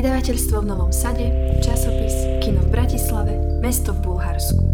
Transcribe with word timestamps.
Vydavateľstvo 0.00 0.64
v 0.64 0.70
Novom 0.72 0.88
Sade, 0.96 1.28
časopis, 1.60 2.40
kino 2.40 2.64
v 2.64 2.72
Bratislave, 2.72 3.36
mesto 3.60 3.92
v 3.92 4.08
Bulharsku. 4.08 4.64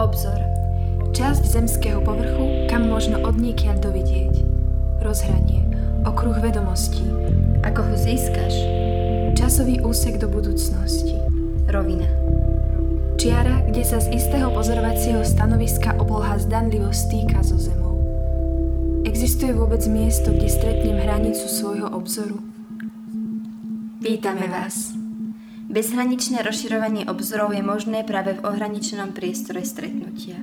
Obzor. 0.00 0.40
Časť 1.12 1.44
zemského 1.52 2.00
povrchu, 2.00 2.64
kam 2.72 2.88
možno 2.88 3.20
odniekiaľ 3.20 3.76
dovidieť. 3.76 4.40
Rozhranie. 5.04 5.68
Okruh 6.08 6.32
vedomostí. 6.40 7.04
Ako 7.60 7.92
ho 7.92 7.92
získaš? 7.92 8.56
Časový 9.36 9.84
úsek 9.84 10.16
do 10.16 10.32
budúcnosti. 10.32 11.12
Rovina. 11.68 12.08
Čiara, 13.20 13.60
kde 13.68 13.84
sa 13.84 14.00
z 14.00 14.16
istého 14.16 14.48
pozorovacieho 14.48 15.20
stanoviska 15.28 15.92
obloha 16.00 16.40
zdanlivo 16.40 16.88
stýka 16.88 17.44
so 17.44 17.60
zemou. 17.60 18.00
Existuje 19.04 19.52
vôbec 19.52 19.84
miesto, 19.92 20.32
kde 20.32 20.48
stretnem 20.48 21.04
hranicu 21.04 21.44
svojho 21.52 21.92
obzoru? 21.92 22.39
Vítame 24.10 24.50
vás. 24.50 24.90
Bezhraničné 25.70 26.42
rozširovanie 26.42 27.06
obzorov 27.06 27.54
je 27.54 27.62
možné 27.62 28.02
práve 28.02 28.34
v 28.34 28.42
ohraničenom 28.42 29.14
priestore 29.14 29.62
stretnutia. 29.62 30.34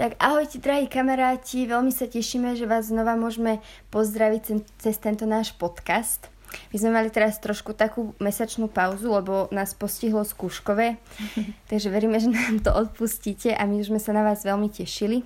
Tak 0.00 0.16
ahojte, 0.16 0.64
drahí 0.64 0.88
kamaráti, 0.88 1.68
veľmi 1.68 1.92
sa 1.92 2.08
tešíme, 2.08 2.56
že 2.56 2.64
vás 2.64 2.88
znova 2.88 3.20
môžeme 3.20 3.60
pozdraviť 3.92 4.64
cez 4.80 4.96
tento 4.96 5.28
náš 5.28 5.52
podcast. 5.52 6.37
My 6.72 6.76
sme 6.76 6.90
mali 6.94 7.08
teraz 7.08 7.40
trošku 7.40 7.72
takú 7.72 8.12
mesačnú 8.18 8.68
pauzu, 8.68 9.12
lebo 9.12 9.48
nás 9.54 9.72
postihlo 9.72 10.24
skúškové, 10.24 11.00
takže 11.70 11.88
veríme, 11.92 12.20
že 12.20 12.32
nám 12.32 12.60
to 12.60 12.70
odpustíte 12.72 13.52
a 13.52 13.62
my 13.64 13.80
už 13.80 13.92
sme 13.92 14.00
sa 14.00 14.12
na 14.16 14.24
vás 14.24 14.44
veľmi 14.44 14.68
tešili. 14.72 15.24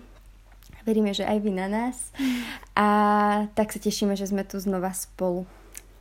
Veríme, 0.83 1.15
že 1.15 1.23
aj 1.23 1.39
vy 1.39 1.51
na 1.55 1.71
nás. 1.71 2.11
A 2.75 2.87
tak 3.55 3.71
sa 3.71 3.79
tešíme, 3.79 4.19
že 4.19 4.27
sme 4.27 4.43
tu 4.43 4.59
znova 4.59 4.91
spolu. 4.91 5.47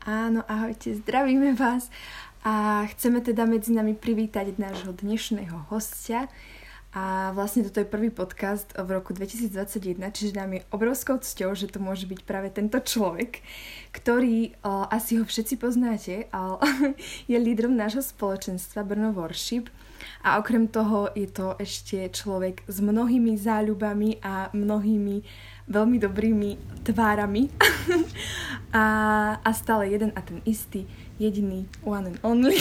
Áno, 0.01 0.41
ahojte, 0.49 0.97
zdravíme 0.97 1.53
vás 1.53 1.93
a 2.41 2.85
chceme 2.89 3.21
teda 3.21 3.45
medzi 3.45 3.69
nami 3.69 3.93
privítať 3.93 4.57
nášho 4.57 4.97
dnešného 4.97 5.69
hostia, 5.69 6.25
a 6.91 7.31
vlastne 7.31 7.63
toto 7.63 7.79
je 7.79 7.87
prvý 7.87 8.11
podcast 8.11 8.75
v 8.75 8.99
roku 8.99 9.15
2021, 9.15 9.95
čiže 10.11 10.35
nám 10.35 10.59
je 10.59 10.67
obrovskou 10.75 11.23
cťou, 11.23 11.55
že 11.55 11.71
to 11.71 11.79
môže 11.79 12.03
byť 12.03 12.19
práve 12.27 12.51
tento 12.51 12.83
človek, 12.83 13.39
ktorý, 13.95 14.59
o, 14.59 14.91
asi 14.91 15.15
ho 15.15 15.23
všetci 15.23 15.55
poznáte, 15.55 16.27
ale 16.35 16.59
je 17.31 17.37
lídrom 17.39 17.79
nášho 17.79 18.03
spoločenstva 18.03 18.83
Brno 18.83 19.15
Worship 19.15 19.71
a 20.19 20.35
okrem 20.35 20.67
toho 20.67 21.07
je 21.15 21.31
to 21.31 21.55
ešte 21.57 22.11
človek 22.11 22.67
s 22.67 22.83
mnohými 22.83 23.39
záľubami 23.39 24.19
a 24.19 24.51
mnohými 24.51 25.15
veľmi 25.71 25.97
dobrými 25.97 26.49
tvárami 26.83 27.47
a, 28.75 28.85
a 29.39 29.49
stále 29.55 29.95
jeden 29.95 30.11
a 30.11 30.19
ten 30.19 30.43
istý, 30.43 30.83
jediný, 31.15 31.63
one 31.87 32.11
and 32.11 32.19
only. 32.27 32.59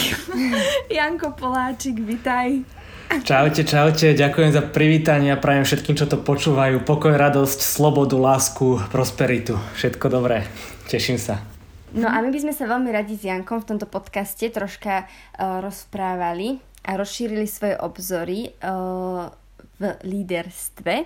Janko 0.94 1.34
Poláčik, 1.34 1.98
vitaj. 1.98 2.79
Čaute, 3.10 3.66
čaute, 3.66 4.14
ďakujem 4.14 4.54
za 4.54 4.62
privítanie 4.62 5.34
a 5.34 5.40
prajem 5.42 5.66
všetkým, 5.66 5.98
čo 5.98 6.06
to 6.06 6.14
počúvajú. 6.22 6.86
Pokoj, 6.86 7.10
radosť, 7.18 7.58
slobodu, 7.58 8.14
lásku, 8.14 8.78
prosperitu. 8.86 9.58
Všetko 9.74 10.06
dobré. 10.06 10.46
Teším 10.86 11.18
sa. 11.18 11.42
No 11.90 12.06
a 12.06 12.22
my 12.22 12.30
by 12.30 12.38
sme 12.38 12.54
sa 12.54 12.70
veľmi 12.70 12.86
radi 12.94 13.18
s 13.18 13.26
Jankom 13.26 13.66
v 13.66 13.74
tomto 13.74 13.90
podcaste 13.90 14.46
troška 14.54 15.10
uh, 15.10 15.58
rozprávali 15.58 16.62
a 16.86 16.94
rozšírili 16.94 17.50
svoje 17.50 17.74
obzory 17.82 18.54
uh, 18.62 19.26
v 19.82 19.82
líderstve 20.06 21.02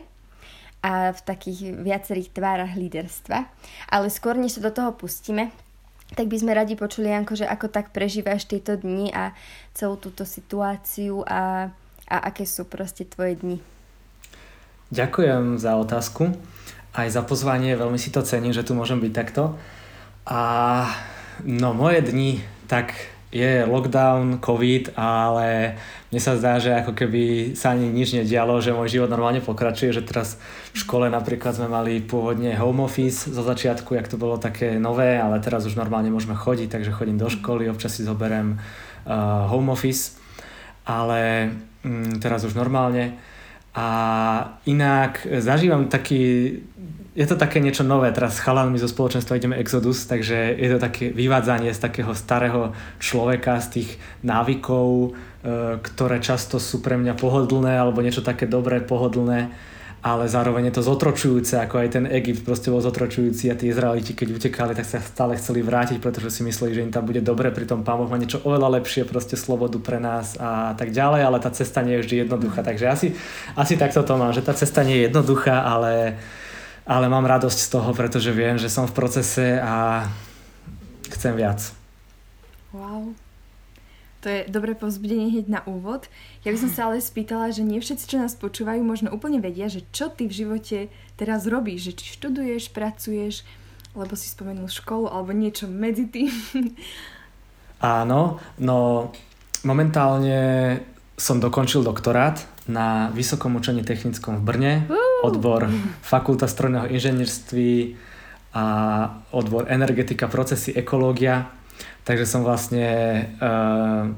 a 0.85 1.09
v 1.09 1.21
takých 1.25 1.73
viacerých 1.73 2.37
tvárach 2.37 2.77
líderstva. 2.77 3.49
Ale 3.89 4.13
skôr, 4.13 4.37
než 4.37 4.61
sa 4.61 4.69
do 4.69 4.77
toho 4.77 4.93
pustíme, 4.93 5.49
tak 6.13 6.29
by 6.29 6.37
sme 6.37 6.53
radi 6.53 6.77
počuli, 6.77 7.09
Janko, 7.09 7.33
že 7.33 7.49
ako 7.49 7.73
tak 7.73 7.97
prežívaš 7.97 8.45
tieto 8.45 8.77
dni 8.77 9.09
a 9.09 9.33
celú 9.73 9.97
túto 9.97 10.29
situáciu 10.29 11.25
a 11.25 11.73
a 12.09 12.29
aké 12.29 12.45
sú 12.45 12.69
proste 12.69 13.09
tvoje 13.09 13.39
dni? 13.41 13.59
Ďakujem 14.93 15.59
za 15.59 15.75
otázku 15.81 16.35
aj 16.95 17.09
za 17.11 17.23
pozvanie, 17.27 17.75
veľmi 17.75 17.99
si 17.99 18.15
to 18.15 18.23
cením, 18.23 18.55
že 18.55 18.63
tu 18.63 18.73
môžem 18.79 19.03
byť 19.03 19.13
takto. 19.13 19.59
A 20.31 20.41
no 21.43 21.75
moje 21.75 22.07
dni, 22.07 22.39
tak 22.71 22.95
je 23.35 23.67
lockdown, 23.67 24.39
covid, 24.39 24.95
ale 24.95 25.75
mne 26.15 26.21
sa 26.23 26.39
zdá, 26.39 26.63
že 26.63 26.71
ako 26.71 26.95
keby 26.95 27.53
sa 27.59 27.75
ani 27.75 27.91
nič 27.91 28.15
nedialo, 28.15 28.63
že 28.63 28.71
môj 28.71 28.95
život 28.95 29.11
normálne 29.11 29.43
pokračuje, 29.43 29.91
že 29.91 30.07
teraz 30.07 30.39
v 30.71 30.79
škole 30.87 31.11
napríklad 31.11 31.59
sme 31.59 31.67
mali 31.67 31.99
pôvodne 31.99 32.55
home 32.55 32.87
office 32.87 33.27
zo 33.27 33.43
začiatku, 33.43 33.99
jak 33.99 34.07
to 34.07 34.15
bolo 34.15 34.39
také 34.39 34.79
nové, 34.79 35.19
ale 35.19 35.43
teraz 35.43 35.67
už 35.67 35.75
normálne 35.75 36.15
môžeme 36.15 36.39
chodiť, 36.39 36.71
takže 36.71 36.95
chodím 36.95 37.19
do 37.19 37.27
školy, 37.27 37.67
občas 37.67 37.99
si 37.99 38.07
zoberiem 38.07 38.55
uh, 38.55 39.51
home 39.51 39.75
office, 39.75 40.15
ale 40.87 41.51
teraz 42.19 42.45
už 42.45 42.57
normálne. 42.57 43.17
A 43.75 43.89
inak 44.71 45.27
zažívam 45.43 45.91
taký, 45.91 46.23
je 47.19 47.27
to 47.27 47.35
také 47.35 47.59
niečo 47.59 47.83
nové, 47.83 48.15
teraz 48.15 48.39
s 48.39 48.45
chalanmi 48.47 48.79
zo 48.79 48.87
spoločenstva 48.87 49.35
ideme 49.35 49.59
Exodus, 49.59 50.07
takže 50.07 50.55
je 50.55 50.69
to 50.71 50.79
také 50.79 51.11
vyvádzanie 51.11 51.75
z 51.75 51.83
takého 51.83 52.15
starého 52.15 52.71
človeka, 53.03 53.59
z 53.59 53.69
tých 53.83 53.91
návykov, 54.23 54.89
e, 54.89 55.11
ktoré 55.83 56.23
často 56.23 56.63
sú 56.63 56.87
pre 56.87 56.95
mňa 56.95 57.19
pohodlné 57.19 57.75
alebo 57.75 57.99
niečo 57.99 58.23
také 58.23 58.47
dobré, 58.47 58.79
pohodlné 58.79 59.51
ale 60.05 60.29
zároveň 60.29 60.69
je 60.69 60.77
to 60.77 60.83
zotročujúce, 60.85 61.57
ako 61.57 61.81
aj 61.81 61.89
ten 61.97 62.05
Egypt 62.05 62.45
proste 62.45 62.69
bol 62.69 62.85
zotročujúci 62.85 63.49
a 63.49 63.57
tí 63.57 63.73
Izraeliti, 63.73 64.13
keď 64.13 64.37
utekali, 64.37 64.77
tak 64.77 64.85
sa 64.85 65.01
stále 65.01 65.41
chceli 65.41 65.65
vrátiť, 65.65 65.97
pretože 65.97 66.29
si 66.29 66.45
mysleli, 66.45 66.77
že 66.77 66.85
im 66.85 66.93
tam 66.93 67.09
bude 67.09 67.25
dobre, 67.25 67.49
pritom 67.49 67.81
Pán 67.81 67.97
Boh 67.97 68.13
má 68.13 68.21
niečo 68.21 68.45
oveľa 68.45 68.85
lepšie, 68.85 69.09
proste 69.09 69.41
slobodu 69.41 69.81
pre 69.81 69.97
nás 69.97 70.37
a 70.37 70.77
tak 70.77 70.93
ďalej, 70.93 71.25
ale 71.25 71.41
tá 71.41 71.49
cesta 71.49 71.81
nie 71.81 71.97
je 71.97 72.03
vždy 72.05 72.15
jednoduchá. 72.29 72.61
Takže 72.61 72.85
asi, 72.85 73.09
asi 73.57 73.81
takto 73.81 74.05
to 74.05 74.21
mám, 74.21 74.37
že 74.37 74.45
tá 74.45 74.53
cesta 74.53 74.85
nie 74.85 75.01
je 75.01 75.09
jednoduchá, 75.09 75.65
ale, 75.65 76.21
ale 76.85 77.09
mám 77.09 77.25
radosť 77.25 77.59
z 77.65 77.69
toho, 77.73 77.97
pretože 77.97 78.29
viem, 78.29 78.61
že 78.61 78.69
som 78.69 78.85
v 78.85 78.93
procese 78.93 79.57
a 79.57 80.05
chcem 81.17 81.33
viac. 81.33 81.65
Wow. 82.77 83.24
To 84.25 84.33
je 84.33 84.49
dobré 84.49 84.73
povzbudenie 84.73 85.29
hneď 85.29 85.47
na 85.53 85.61
úvod. 85.69 86.09
Ja 86.49 86.51
by 86.57 86.57
som 86.57 86.73
sa 86.73 86.89
ale 86.89 87.05
spýtala, 87.05 87.53
že 87.53 87.61
nie 87.61 87.77
všetci, 87.77 88.09
čo 88.09 88.17
nás 88.17 88.33
počúvajú, 88.33 88.81
možno 88.81 89.13
úplne 89.13 89.37
vedia, 89.37 89.69
že 89.69 89.85
čo 89.93 90.09
ty 90.09 90.25
v 90.25 90.33
živote 90.33 90.89
teraz 91.21 91.45
robíš, 91.45 91.93
že 91.93 91.97
či 92.01 92.05
študuješ, 92.17 92.73
pracuješ, 92.73 93.45
lebo 93.93 94.17
si 94.17 94.33
spomenul 94.33 94.73
školu 94.73 95.13
alebo 95.13 95.37
niečo 95.37 95.69
medzi 95.69 96.09
tým. 96.09 96.33
Áno, 97.85 98.41
no 98.57 99.13
momentálne 99.61 100.81
som 101.21 101.37
dokončil 101.37 101.85
doktorát 101.85 102.41
na 102.65 103.13
Vysokom 103.13 103.61
učení 103.61 103.85
technickom 103.85 104.41
v 104.41 104.47
Brne, 104.49 104.73
uh! 104.89 105.21
odbor 105.21 105.69
Fakulta 106.01 106.49
strojného 106.49 106.89
inžinierství 106.89 108.01
a 108.57 108.65
odbor 109.37 109.69
energetika, 109.69 110.33
procesy, 110.33 110.73
ekológia 110.73 111.53
Takže 112.05 112.29
som 112.29 112.45
vlastne 112.45 112.89
uh, 113.41 114.13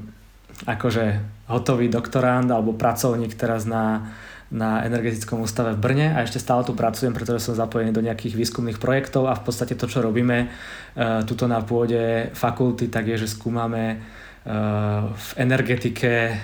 akože 0.67 1.23
hotový 1.47 1.87
doktorand 1.87 2.51
alebo 2.51 2.75
pracovník 2.75 3.39
teraz 3.39 3.63
na, 3.63 4.11
na 4.51 4.83
energetickom 4.83 5.39
ústave 5.39 5.71
v 5.75 5.79
Brne 5.79 6.07
a 6.11 6.27
ešte 6.27 6.43
stále 6.43 6.67
tu 6.67 6.75
pracujem, 6.75 7.15
pretože 7.15 7.47
som 7.47 7.55
zapojený 7.55 7.95
do 7.95 8.03
nejakých 8.03 8.35
výskumných 8.35 8.81
projektov 8.83 9.31
a 9.31 9.39
v 9.39 9.43
podstate 9.47 9.79
to, 9.79 9.87
čo 9.87 10.03
robíme 10.03 10.47
uh, 10.47 11.23
tuto 11.23 11.47
na 11.47 11.63
pôde 11.63 12.31
fakulty, 12.35 12.91
tak 12.91 13.07
je, 13.07 13.23
že 13.23 13.31
skúmame 13.31 13.95
uh, 13.95 15.07
v 15.11 15.29
energetike 15.39 16.35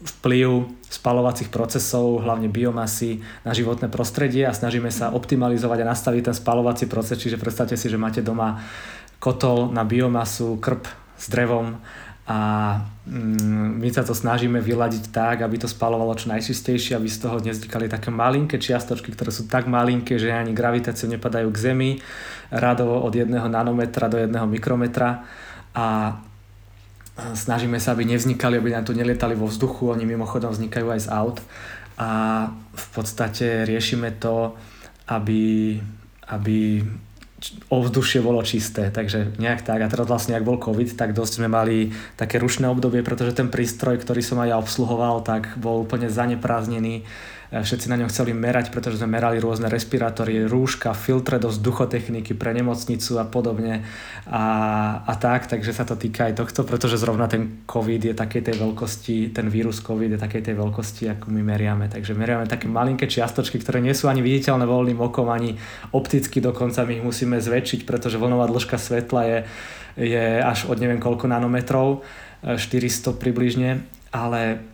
vplyv 0.00 0.48
spalovacích 0.90 1.52
procesov, 1.52 2.24
hlavne 2.24 2.48
biomasy 2.48 3.20
na 3.44 3.52
životné 3.52 3.92
prostredie 3.92 4.48
a 4.48 4.56
snažíme 4.56 4.88
sa 4.88 5.12
optimalizovať 5.12 5.78
a 5.84 5.90
nastaviť 5.92 6.32
ten 6.32 6.36
spalovací 6.36 6.88
proces, 6.88 7.20
čiže 7.20 7.36
predstavte 7.36 7.76
si, 7.76 7.86
že 7.92 8.00
máte 8.00 8.24
doma 8.24 8.64
kotol 9.20 9.68
na 9.70 9.84
biomasu, 9.84 10.56
krp 10.58 10.88
s 11.20 11.28
drevom 11.28 11.76
a 12.30 12.38
mm, 13.10 13.82
my 13.82 13.88
sa 13.90 14.06
to 14.06 14.14
snažíme 14.14 14.62
vyladiť 14.62 15.10
tak, 15.10 15.42
aby 15.42 15.58
to 15.58 15.66
spalovalo 15.66 16.14
čo 16.14 16.30
najčistejšie, 16.30 16.94
aby 16.94 17.10
z 17.10 17.26
toho 17.26 17.42
nevznikali 17.42 17.90
také 17.90 18.14
malinké 18.14 18.62
čiastočky, 18.62 19.10
ktoré 19.10 19.34
sú 19.34 19.50
tak 19.50 19.66
malinké, 19.66 20.14
že 20.14 20.30
ani 20.30 20.54
gravitáciou 20.54 21.10
nepadajú 21.10 21.50
k 21.50 21.58
Zemi, 21.58 21.90
radovo 22.54 23.02
od 23.02 23.10
jedného 23.10 23.50
nanometra 23.50 24.06
do 24.06 24.14
jedného 24.14 24.46
mikrometra. 24.46 25.26
A 25.74 26.18
snažíme 27.34 27.82
sa, 27.82 27.98
aby 27.98 28.06
nevznikali, 28.06 28.62
aby 28.62 28.78
nám 28.78 28.86
tu 28.86 28.94
nelietali 28.94 29.34
vo 29.34 29.50
vzduchu, 29.50 29.90
oni 29.90 30.06
mimochodom 30.06 30.54
vznikajú 30.54 30.86
aj 30.86 31.00
z 31.02 31.08
aut. 31.10 31.42
A 31.98 32.08
v 32.54 32.86
podstate 32.94 33.66
riešime 33.66 34.14
to, 34.22 34.54
aby, 35.10 35.74
aby 36.30 36.86
ovzdušie 37.72 38.20
bolo 38.20 38.44
čisté, 38.44 38.92
takže 38.92 39.36
nejak 39.40 39.64
tak. 39.64 39.80
A 39.80 39.88
teraz 39.88 40.06
vlastne, 40.06 40.36
ak 40.36 40.44
bol 40.44 40.60
COVID, 40.60 40.92
tak 40.94 41.16
dosť 41.16 41.40
sme 41.40 41.48
mali 41.48 41.90
také 42.20 42.36
rušné 42.36 42.68
obdobie, 42.68 43.00
pretože 43.00 43.32
ten 43.32 43.48
prístroj, 43.48 44.00
ktorý 44.00 44.20
som 44.20 44.38
aj 44.44 44.48
ja 44.52 44.56
obsluhoval, 44.60 45.24
tak 45.24 45.56
bol 45.56 45.82
úplne 45.84 46.12
zanepráznený 46.12 47.08
všetci 47.50 47.90
na 47.90 47.98
ňom 47.98 48.06
chceli 48.06 48.30
merať, 48.30 48.70
pretože 48.70 49.02
sme 49.02 49.18
merali 49.18 49.42
rôzne 49.42 49.66
respirátory, 49.66 50.46
rúška, 50.46 50.94
filtre 50.94 51.42
do 51.42 51.50
vzduchotechniky 51.50 52.38
pre 52.38 52.54
nemocnicu 52.54 53.18
a 53.18 53.26
podobne 53.26 53.82
a, 54.30 54.44
a 55.02 55.14
tak, 55.18 55.50
takže 55.50 55.74
sa 55.74 55.82
to 55.82 55.98
týka 55.98 56.30
aj 56.30 56.38
tohto, 56.38 56.62
pretože 56.62 57.02
zrovna 57.02 57.26
ten 57.26 57.66
COVID 57.66 58.06
je 58.06 58.14
takej 58.14 58.46
tej 58.46 58.56
veľkosti, 58.62 59.34
ten 59.34 59.50
vírus 59.50 59.82
COVID 59.82 60.14
je 60.14 60.20
takej 60.22 60.46
tej 60.46 60.54
veľkosti, 60.54 61.10
ako 61.10 61.34
my 61.34 61.42
meriame. 61.42 61.90
Takže 61.90 62.14
meriame 62.14 62.46
také 62.46 62.70
malinké 62.70 63.10
čiastočky, 63.10 63.58
ktoré 63.58 63.82
nie 63.82 63.98
sú 63.98 64.06
ani 64.06 64.22
viditeľné 64.22 64.62
voľným 64.62 65.02
okom, 65.02 65.26
ani 65.26 65.58
opticky 65.90 66.38
dokonca 66.38 66.86
my 66.86 67.02
ich 67.02 67.04
musíme 67.04 67.42
zväčšiť, 67.42 67.82
pretože 67.82 68.14
vlnová 68.22 68.46
dĺžka 68.46 68.78
svetla 68.78 69.22
je, 69.26 69.38
je 69.98 70.26
až 70.38 70.70
od 70.70 70.78
neviem 70.78 71.02
koľko 71.02 71.26
nanometrov, 71.26 72.06
400 72.46 73.20
približne, 73.20 73.84
ale 74.14 74.64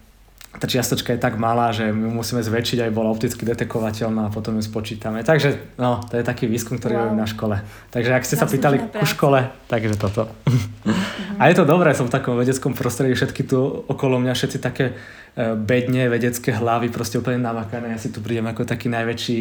tá 0.56 0.64
čiastočka 0.64 1.12
je 1.12 1.20
tak 1.20 1.36
malá, 1.36 1.68
že 1.72 1.92
my 1.92 2.08
musíme 2.08 2.40
zväčšiť, 2.40 2.88
aj 2.88 2.92
bola 2.92 3.12
opticky 3.12 3.44
detekovateľná 3.44 4.28
a 4.28 4.32
potom 4.32 4.56
ju 4.56 4.64
spočítame. 4.64 5.20
Takže 5.20 5.76
no, 5.76 6.00
to 6.08 6.16
je 6.16 6.24
taký 6.24 6.48
výskum, 6.48 6.80
ktorý 6.80 6.96
wow. 6.96 7.00
robím 7.04 7.20
na 7.20 7.28
škole. 7.28 7.56
Takže 7.92 8.10
ak 8.16 8.24
ste 8.24 8.36
sa 8.40 8.48
pýtali 8.48 8.80
ku 8.92 9.04
škole, 9.04 9.52
takže 9.68 10.00
toto. 10.00 10.32
Uh-huh. 10.48 10.96
A 11.36 11.52
je 11.52 11.56
to 11.60 11.68
dobré, 11.68 11.92
som 11.92 12.08
v 12.08 12.14
takom 12.16 12.40
vedeckom 12.40 12.72
prostredí, 12.72 13.12
všetky 13.12 13.44
tu 13.44 13.60
okolo 13.84 14.16
mňa, 14.16 14.32
všetci 14.32 14.58
také 14.58 14.96
e, 15.36 15.52
bedne, 15.52 16.08
vedecké 16.08 16.56
hlavy, 16.56 16.88
proste 16.88 17.20
úplne 17.20 17.44
namakané. 17.44 17.92
Ja 17.92 18.00
si 18.00 18.08
tu 18.08 18.24
prídem 18.24 18.48
ako 18.48 18.64
taký 18.64 18.88
najväčší, 18.88 19.38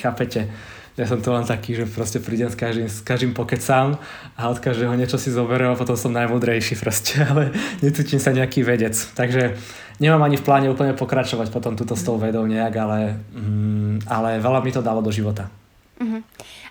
chápete? 0.00 0.48
Ja 0.94 1.10
som 1.10 1.18
to 1.18 1.34
len 1.34 1.42
taký, 1.42 1.74
že 1.74 1.90
proste 1.90 2.22
prídem 2.22 2.46
s 2.46 2.54
každým, 2.54 2.86
s 2.86 3.02
každým 3.02 3.34
pokecám 3.34 3.98
a 4.38 4.46
od 4.46 4.62
každého 4.62 4.94
niečo 4.94 5.18
si 5.18 5.34
zoberiem 5.34 5.74
a 5.74 5.80
potom 5.80 5.98
som 5.98 6.14
najmudrejší 6.14 6.78
proste, 6.78 7.18
ale 7.30 7.50
necítim 7.82 8.22
sa 8.22 8.30
nejaký 8.30 8.62
vedec. 8.62 8.94
Takže 8.94 9.58
nemám 9.98 10.22
ani 10.22 10.38
v 10.38 10.46
pláne 10.46 10.70
úplne 10.70 10.94
pokračovať 10.94 11.50
potom 11.50 11.74
túto 11.74 11.98
s 11.98 12.06
tou 12.06 12.14
vedou 12.14 12.46
nejak, 12.46 12.74
ale, 12.78 13.18
mm, 13.34 14.06
ale 14.06 14.38
veľa 14.38 14.62
mi 14.62 14.70
to 14.70 14.86
dalo 14.86 15.02
do 15.02 15.10
života. 15.10 15.50
Uh-huh. 15.98 16.22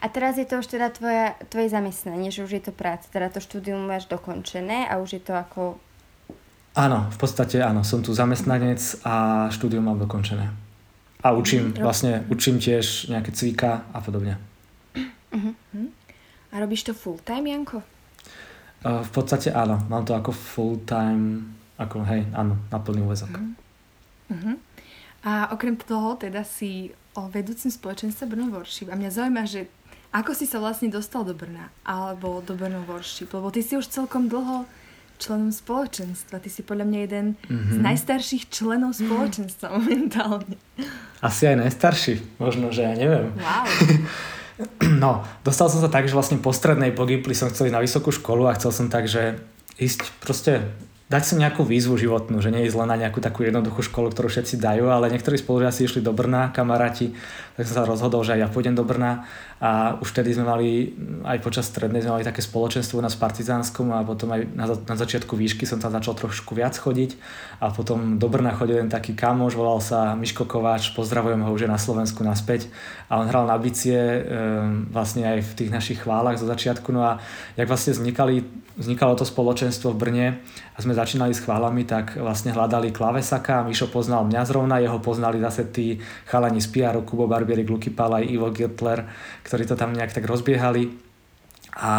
A 0.03 0.05
teraz 0.11 0.35
je 0.35 0.47
to 0.47 0.59
už 0.59 0.67
teda 0.67 0.91
tvoja, 0.91 1.35
tvoje 1.47 1.71
zamestnanie, 1.71 2.31
že 2.31 2.43
už 2.43 2.59
je 2.59 2.63
to 2.63 2.71
práca, 2.75 3.07
teda 3.07 3.31
to 3.31 3.39
štúdium 3.43 3.87
máš 3.87 4.07
dokončené 4.07 4.87
a 4.87 4.99
už 5.03 5.19
je 5.19 5.21
to 5.23 5.35
ako... 5.35 5.79
Áno, 6.79 7.07
v 7.11 7.17
podstate 7.19 7.59
áno, 7.59 7.83
som 7.87 7.99
tu 7.99 8.15
zamestnanec 8.15 8.79
a 9.03 9.47
štúdium 9.51 9.83
mám 9.83 9.99
dokončené. 9.99 10.63
A 11.23 11.31
učím, 11.31 11.71
mm, 11.71 11.79
vlastne 11.79 12.27
učím 12.27 12.59
tiež 12.59 13.07
nejaké 13.07 13.31
cvika 13.31 13.87
a 13.95 14.03
podobne. 14.03 14.35
Uh-huh. 15.31 15.87
A 16.51 16.55
robíš 16.59 16.83
to 16.83 16.93
full 16.93 17.17
time, 17.23 17.47
Janko? 17.47 17.79
Uh, 18.83 18.99
v 19.01 19.11
podstate 19.15 19.55
áno, 19.55 19.79
mám 19.87 20.03
to 20.03 20.11
ako 20.11 20.35
full 20.35 20.83
time, 20.83 21.55
ako 21.79 22.03
hej, 22.03 22.27
áno, 22.35 22.59
na 22.67 22.77
plný 22.77 23.07
úvezok. 23.07 23.31
Uh-huh. 23.31 24.35
Uh-huh. 24.35 24.55
A 25.23 25.55
okrem 25.55 25.79
toho 25.79 26.19
teda 26.19 26.43
si 26.43 26.91
o 27.15 27.31
vedúcim 27.31 27.71
spoločenstve 27.71 28.27
Brno 28.27 28.51
Worship. 28.51 28.91
A 28.91 28.99
mňa 28.99 29.09
zaujíma, 29.15 29.43
že 29.47 29.71
ako 30.13 30.35
si 30.35 30.45
sa 30.45 30.59
vlastne 30.59 30.91
dostal 30.91 31.23
do 31.25 31.33
Brna 31.33 31.71
alebo 31.87 32.43
do 32.43 32.53
Brno 32.53 32.83
Worship? 32.85 33.31
Lebo 33.33 33.49
ty 33.49 33.63
si 33.63 33.79
už 33.79 33.89
celkom 33.89 34.27
dlho 34.29 34.67
členom 35.23 35.51
spoločenstva. 35.55 36.43
Ty 36.43 36.49
si 36.51 36.61
podľa 36.61 36.85
mňa 36.89 36.99
jeden 37.07 37.25
mm-hmm. 37.39 37.71
z 37.71 37.77
mhm. 37.79 37.83
najstarších 37.87 38.43
členov 38.51 38.91
spoločenstva 38.99 39.71
momentálne. 39.79 40.55
Asi 41.23 41.47
aj 41.47 41.63
najstarší, 41.63 42.19
možno, 42.35 42.75
že 42.75 42.83
ja 42.83 42.93
neviem. 42.93 43.31
Wow. 43.39 43.65
No, 44.85 45.25
dostal 45.41 45.65
som 45.65 45.81
sa 45.81 45.89
tak, 45.89 46.05
že 46.05 46.13
vlastne 46.13 46.37
po 46.37 46.53
strednej 46.53 46.93
po 46.93 47.09
Gimply 47.09 47.33
som 47.33 47.49
chcel 47.49 47.73
ísť 47.73 47.75
na 47.75 47.81
vysokú 47.81 48.13
školu 48.13 48.45
a 48.45 48.53
chcel 48.53 48.69
som 48.69 48.85
tak, 48.85 49.09
že 49.09 49.41
ísť 49.81 50.13
proste 50.21 50.69
dať 51.11 51.23
si 51.23 51.33
nejakú 51.35 51.67
výzvu 51.67 51.99
životnú, 51.99 52.39
že 52.39 52.47
nie 52.47 52.63
ísť 52.63 52.79
len 52.79 52.89
na 52.89 52.97
nejakú 52.97 53.19
takú 53.19 53.43
jednoduchú 53.43 53.83
školu, 53.83 54.15
ktorú 54.15 54.31
všetci 54.31 54.55
dajú, 54.55 54.87
ale 54.87 55.11
niektorí 55.11 55.35
spolužiaci 55.35 55.83
išli 55.83 55.99
do 55.99 56.15
Brna, 56.15 56.55
kamaráti, 56.55 57.11
tak 57.59 57.67
som 57.67 57.75
sa 57.75 57.83
rozhodol, 57.83 58.23
že 58.23 58.33
aj 58.33 58.39
ja 58.39 58.49
pôjdem 58.49 58.73
do 58.73 58.87
Brna. 58.87 59.27
A 59.63 59.95
už 59.99 60.11
vtedy 60.11 60.35
sme 60.35 60.43
mali, 60.47 60.91
aj 61.23 61.39
počas 61.39 61.69
strednej 61.69 62.03
sme 62.03 62.19
mali 62.19 62.27
také 62.27 62.43
spoločenstvo 62.43 62.99
na 62.99 63.07
Partizánskom 63.07 63.93
a 63.95 64.03
potom 64.03 64.31
aj 64.31 64.41
na, 64.57 64.65
na 64.67 64.95
začiatku 64.97 65.39
výšky 65.39 65.63
som 65.63 65.79
tam 65.79 65.93
začal 65.93 66.17
trošku 66.17 66.51
viac 66.51 66.75
chodiť. 66.75 67.15
A 67.63 67.71
potom 67.71 68.19
do 68.19 68.27
Brna 68.27 68.55
chodil 68.55 68.79
jeden 68.79 68.91
taký 68.91 69.15
kamoš, 69.15 69.55
volal 69.55 69.79
sa 69.79 70.17
Miško 70.19 70.49
Kováč, 70.49 70.91
pozdravujem 70.97 71.45
ho 71.45 71.49
už 71.51 71.69
na 71.69 71.79
Slovensku 71.79 72.25
naspäť. 72.25 72.67
A 73.07 73.21
on 73.21 73.29
hral 73.29 73.47
na 73.47 73.55
bicie 73.55 73.95
um, 73.95 74.89
vlastne 74.89 75.29
aj 75.29 75.45
v 75.45 75.51
tých 75.63 75.71
našich 75.71 75.99
chválach 76.03 76.41
zo 76.41 76.49
začiatku, 76.49 76.89
no 76.91 77.05
a 77.05 77.21
jak 77.55 77.69
vlastne 77.69 77.93
vznikali 77.95 78.63
vznikalo 78.73 79.13
to 79.13 79.25
spoločenstvo 79.25 79.93
v 79.93 79.99
Brne 79.99 80.27
a 80.73 80.77
sme 80.81 80.97
začínali 80.97 81.37
s 81.37 81.45
chválami, 81.45 81.85
tak 81.85 82.17
vlastne 82.17 82.49
hľadali 82.49 82.89
klavesaka, 82.89 83.61
Mišo 83.61 83.93
poznal 83.93 84.25
mňa 84.25 84.41
zrovna, 84.49 84.81
jeho 84.81 84.97
poznali 84.97 85.37
zase 85.37 85.69
tí 85.69 86.01
chalani 86.25 86.57
z 86.57 86.67
PR, 86.73 86.97
Kubo 87.05 87.29
Barbierik, 87.29 87.69
Luky 87.69 87.93
Pala, 87.93 88.25
Ivo 88.25 88.49
Giltler, 88.49 89.05
ktorí 89.45 89.69
to 89.69 89.77
tam 89.77 89.93
nejak 89.93 90.17
tak 90.17 90.25
rozbiehali. 90.25 90.89
A 91.77 91.93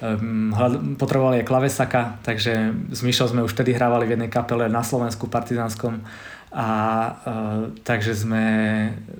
um, 0.00 0.48
potrebovali 0.96 1.44
aj 1.44 1.48
klavesaka, 1.48 2.00
takže 2.24 2.72
s 2.88 3.00
Mišou 3.04 3.36
sme 3.36 3.44
už 3.44 3.52
vtedy 3.52 3.76
hrávali 3.76 4.08
v 4.08 4.16
jednej 4.16 4.32
kapele 4.32 4.72
na 4.72 4.80
Slovensku 4.80 5.28
partizánskom 5.28 6.00
a 6.50 6.66
uh, 7.14 7.62
takže 7.86 8.10
sme, 8.26 8.46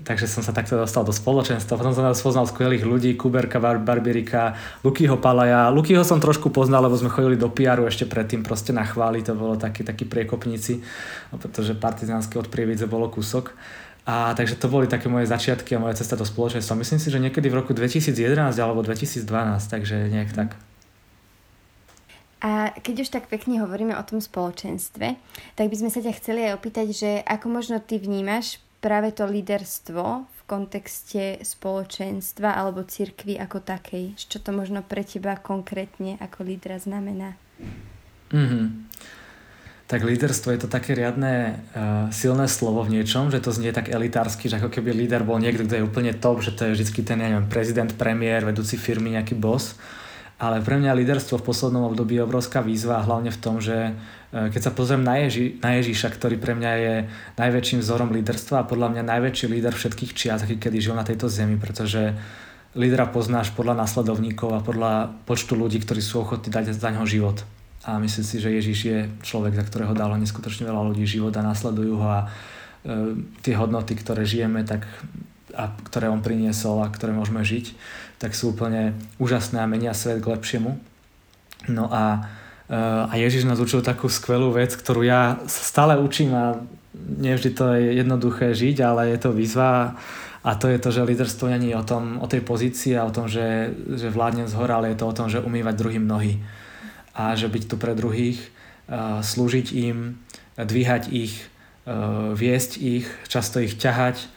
takže 0.02 0.26
som 0.26 0.42
sa 0.42 0.50
takto 0.50 0.74
dostal 0.74 1.06
do 1.06 1.14
spoločenstva. 1.14 1.78
Potom 1.78 1.94
som 1.94 2.02
spoznal 2.10 2.50
skvelých 2.50 2.82
ľudí, 2.82 3.14
Kuberka, 3.14 3.62
Bar- 3.62 3.78
Barbierika, 3.78 4.58
Lukyho 4.82 5.14
Palaja. 5.22 5.70
Lukyho 5.70 6.02
som 6.02 6.18
trošku 6.18 6.50
poznal, 6.50 6.90
lebo 6.90 6.98
sme 6.98 7.06
chodili 7.06 7.38
do 7.38 7.46
PR 7.46 7.78
ešte 7.86 8.10
predtým 8.10 8.42
proste 8.42 8.74
na 8.74 8.82
chváli, 8.82 9.22
to 9.22 9.38
bolo 9.38 9.54
takí, 9.54 9.86
takí 9.86 10.10
priekopníci, 10.10 10.82
no, 11.30 11.38
pretože 11.38 11.78
partizánske 11.78 12.34
od 12.34 12.50
Prievidze 12.50 12.90
bolo 12.90 13.06
kúsok. 13.06 13.54
A 14.10 14.34
takže 14.34 14.58
to 14.58 14.66
boli 14.66 14.90
také 14.90 15.06
moje 15.06 15.30
začiatky 15.30 15.78
a 15.78 15.82
moja 15.82 15.94
cesta 15.94 16.18
do 16.18 16.26
spoločenstva. 16.26 16.74
Myslím 16.74 16.98
si, 16.98 17.14
že 17.14 17.22
niekedy 17.22 17.46
v 17.46 17.62
roku 17.62 17.70
2011 17.70 18.58
alebo 18.58 18.82
2012, 18.82 19.22
takže 19.70 20.10
nejak 20.10 20.34
tak. 20.34 20.58
A 22.40 22.72
keď 22.72 23.04
už 23.04 23.12
tak 23.12 23.28
pekne 23.28 23.60
hovoríme 23.60 23.92
o 23.92 24.06
tom 24.06 24.24
spoločenstve, 24.24 25.06
tak 25.56 25.66
by 25.68 25.76
sme 25.76 25.92
sa 25.92 26.00
ťa 26.00 26.16
chceli 26.16 26.48
aj 26.48 26.56
opýtať, 26.56 26.88
že 26.96 27.10
ako 27.28 27.46
možno 27.52 27.76
ty 27.84 28.00
vnímaš 28.00 28.64
práve 28.80 29.12
to 29.12 29.28
líderstvo 29.28 30.24
v 30.24 30.40
kontexte 30.48 31.44
spoločenstva 31.44 32.56
alebo 32.56 32.80
cirkvy 32.88 33.36
ako 33.36 33.60
takej? 33.60 34.16
Čo 34.16 34.40
to 34.40 34.56
možno 34.56 34.80
pre 34.80 35.04
teba 35.04 35.36
konkrétne 35.36 36.16
ako 36.16 36.48
lídra 36.48 36.80
znamená? 36.80 37.36
Mm-hmm. 38.32 38.64
Tak 39.90 40.06
líderstvo 40.06 40.54
je 40.54 40.60
to 40.64 40.68
také 40.70 40.94
riadne 40.94 41.60
uh, 41.74 42.06
silné 42.14 42.46
slovo 42.46 42.86
v 42.86 42.94
niečom, 42.94 43.28
že 43.28 43.42
to 43.42 43.50
znie 43.50 43.74
tak 43.74 43.90
elitársky, 43.90 44.46
že 44.46 44.62
ako 44.62 44.70
keby 44.70 44.94
líder 44.94 45.26
bol 45.26 45.36
niekto, 45.42 45.66
kto 45.66 45.76
je 45.76 45.86
úplne 45.86 46.14
top, 46.14 46.40
že 46.46 46.54
to 46.54 46.70
je 46.70 46.78
vždy 46.78 47.02
ten, 47.02 47.18
neviem, 47.18 47.44
prezident, 47.50 47.90
premiér, 47.98 48.46
vedúci 48.46 48.78
firmy, 48.78 49.18
nejaký 49.18 49.34
boss. 49.34 49.74
Ale 50.40 50.64
pre 50.64 50.80
mňa 50.80 50.96
líderstvo 50.96 51.36
v 51.36 51.52
poslednom 51.52 51.92
období 51.92 52.16
je 52.16 52.24
obrovská 52.24 52.64
výzva, 52.64 53.04
hlavne 53.04 53.28
v 53.28 53.42
tom, 53.44 53.60
že 53.60 53.92
e, 54.32 54.48
keď 54.48 54.60
sa 54.64 54.72
pozriem 54.72 55.04
na, 55.04 55.20
Ježi, 55.20 55.60
na 55.60 55.76
Ježíša, 55.76 56.08
ktorý 56.16 56.40
pre 56.40 56.56
mňa 56.56 56.72
je 56.80 56.94
najväčším 57.36 57.84
vzorom 57.84 58.08
líderstva 58.08 58.64
a 58.64 58.68
podľa 58.68 58.96
mňa 58.96 59.02
najväčší 59.04 59.52
líder 59.52 59.76
všetkých 59.76 60.16
čias, 60.16 60.40
aký 60.40 60.56
kedy 60.56 60.80
žil 60.80 60.96
na 60.96 61.04
tejto 61.04 61.28
zemi, 61.28 61.60
pretože 61.60 62.16
lídra 62.72 63.12
poznáš 63.12 63.52
podľa 63.52 63.84
následovníkov 63.84 64.48
a 64.56 64.64
podľa 64.64 65.12
počtu 65.28 65.52
ľudí, 65.52 65.84
ktorí 65.84 66.00
sú 66.00 66.24
ochotní 66.24 66.48
dať 66.48 66.72
za 66.72 66.88
neho 66.88 67.04
život. 67.04 67.44
A 67.84 68.00
myslím 68.00 68.24
si, 68.24 68.40
že 68.40 68.48
Ježíš 68.48 68.80
je 68.80 68.98
človek, 69.20 69.60
za 69.60 69.64
ktorého 69.68 69.92
dalo 69.92 70.16
neskutočne 70.16 70.64
veľa 70.64 70.88
ľudí 70.88 71.04
život 71.04 71.36
a 71.36 71.44
nasledujú 71.44 72.00
ho 72.00 72.08
a 72.08 72.20
e, 72.24 72.28
tie 73.44 73.60
hodnoty, 73.60 73.92
ktoré 73.92 74.24
žijeme, 74.24 74.64
tak 74.64 74.88
a 75.52 75.74
ktoré 75.84 76.06
on 76.08 76.22
priniesol 76.22 76.80
a 76.80 76.88
ktoré 76.88 77.10
môžeme 77.10 77.42
žiť, 77.42 77.74
tak 78.20 78.36
sú 78.36 78.52
úplne 78.52 78.92
úžasné 79.16 79.64
a 79.64 79.66
menia 79.66 79.96
svet 79.96 80.20
k 80.20 80.28
lepšiemu. 80.28 80.76
No 81.72 81.88
a, 81.88 82.28
eh, 82.68 82.76
a 83.08 83.12
Ježiš 83.16 83.48
nás 83.48 83.56
učil 83.56 83.80
takú 83.80 84.12
skvelú 84.12 84.52
vec, 84.52 84.76
ktorú 84.76 85.00
ja 85.00 85.40
stále 85.48 85.96
učím 85.96 86.36
a 86.36 86.60
nevždy 86.94 87.50
to 87.56 87.64
je 87.72 87.96
jednoduché 87.96 88.52
žiť, 88.52 88.76
ale 88.84 89.16
je 89.16 89.18
to 89.24 89.32
výzva 89.32 89.96
a 90.44 90.50
to 90.52 90.68
je 90.68 90.78
to, 90.80 90.92
že 90.92 91.08
líderstvo 91.08 91.48
není 91.48 91.72
o, 91.72 91.84
tom, 91.84 92.20
o 92.20 92.26
tej 92.28 92.44
pozícii 92.44 92.96
a 92.96 93.08
o 93.08 93.12
tom, 93.12 93.28
že, 93.28 93.72
že 93.96 94.12
vládnem 94.12 94.48
z 94.48 94.56
hora, 94.56 94.80
ale 94.80 94.92
je 94.92 95.00
to 95.00 95.06
o 95.08 95.16
tom, 95.16 95.28
že 95.32 95.40
umývať 95.40 95.80
druhým 95.80 96.04
nohy 96.04 96.40
a 97.16 97.36
že 97.36 97.48
byť 97.48 97.72
tu 97.72 97.76
pre 97.80 97.96
druhých, 97.96 98.36
eh, 98.36 99.24
slúžiť 99.24 99.66
im, 99.80 100.20
dvíhať 100.60 101.08
ich, 101.08 101.40
eh, 101.88 101.92
viesť 102.36 102.76
ich, 102.76 103.08
často 103.32 103.64
ich 103.64 103.80
ťahať, 103.80 104.28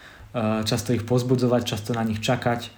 často 0.65 0.97
ich 0.97 1.05
pozbudzovať, 1.05 1.61
často 1.61 1.93
na 1.93 2.01
nich 2.01 2.17
čakať 2.17 2.73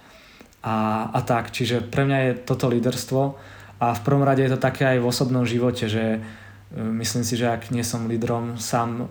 a, 0.66 1.06
a 1.14 1.20
tak. 1.22 1.54
Čiže 1.54 1.86
pre 1.86 2.02
mňa 2.02 2.18
je 2.18 2.32
toto 2.42 2.66
líderstvo 2.66 3.38
a 3.78 3.86
v 3.94 4.00
prvom 4.02 4.26
rade 4.26 4.42
je 4.42 4.50
to 4.50 4.58
také 4.58 4.98
aj 4.98 4.98
v 4.98 5.06
osobnom 5.06 5.46
živote, 5.46 5.86
že 5.86 6.18
e, 6.18 6.20
myslím 6.74 7.22
si, 7.22 7.38
že 7.38 7.46
ak 7.46 7.70
nie 7.70 7.86
som 7.86 8.10
lídrom 8.10 8.58
sám, 8.58 9.06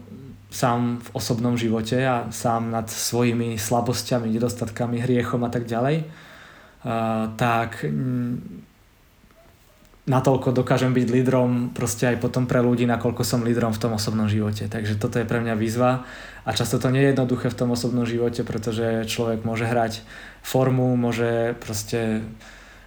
sám 0.52 1.00
v 1.00 1.10
osobnom 1.16 1.56
živote 1.56 1.96
a 2.04 2.28
sám 2.36 2.76
nad 2.76 2.92
svojimi 2.92 3.56
slabosťami, 3.56 4.36
nedostatkami, 4.36 5.00
hriechom 5.00 5.48
a 5.48 5.50
tak 5.50 5.64
ďalej, 5.64 6.04
tak 7.36 7.82
natoľko 10.06 10.54
dokážem 10.54 10.94
byť 10.94 11.08
lídrom 11.10 11.74
proste 11.74 12.06
aj 12.06 12.22
potom 12.22 12.46
pre 12.46 12.62
ľudí, 12.62 12.86
nakoľko 12.86 13.26
som 13.26 13.42
lídrom 13.42 13.74
v 13.74 13.82
tom 13.82 13.98
osobnom 13.98 14.30
živote. 14.30 14.70
Takže 14.70 15.02
toto 15.02 15.18
je 15.18 15.26
pre 15.26 15.42
mňa 15.42 15.58
výzva 15.58 16.06
a 16.46 16.50
často 16.54 16.78
to 16.78 16.94
nie 16.94 17.02
je 17.02 17.12
jednoduché 17.18 17.50
v 17.50 17.58
tom 17.58 17.74
osobnom 17.74 18.06
živote, 18.06 18.46
pretože 18.46 19.10
človek 19.10 19.42
môže 19.42 19.66
hrať 19.66 20.06
formu, 20.46 20.94
môže 20.94 21.58
proste 21.58 22.22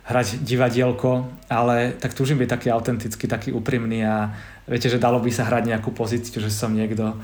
hrať 0.07 0.41
divadielko, 0.47 1.27
ale 1.51 1.93
tak 1.99 2.15
túžim 2.15 2.39
byť 2.39 2.49
taký 2.49 2.69
autentický, 2.71 3.29
taký 3.29 3.51
úprimný 3.53 4.07
a 4.07 4.33
viete, 4.65 4.89
že 4.89 5.03
dalo 5.03 5.19
by 5.19 5.29
sa 5.35 5.45
hrať 5.51 5.75
nejakú 5.75 5.91
pozíciu, 5.93 6.39
že 6.39 6.55
som 6.55 6.73
niekto, 6.73 7.19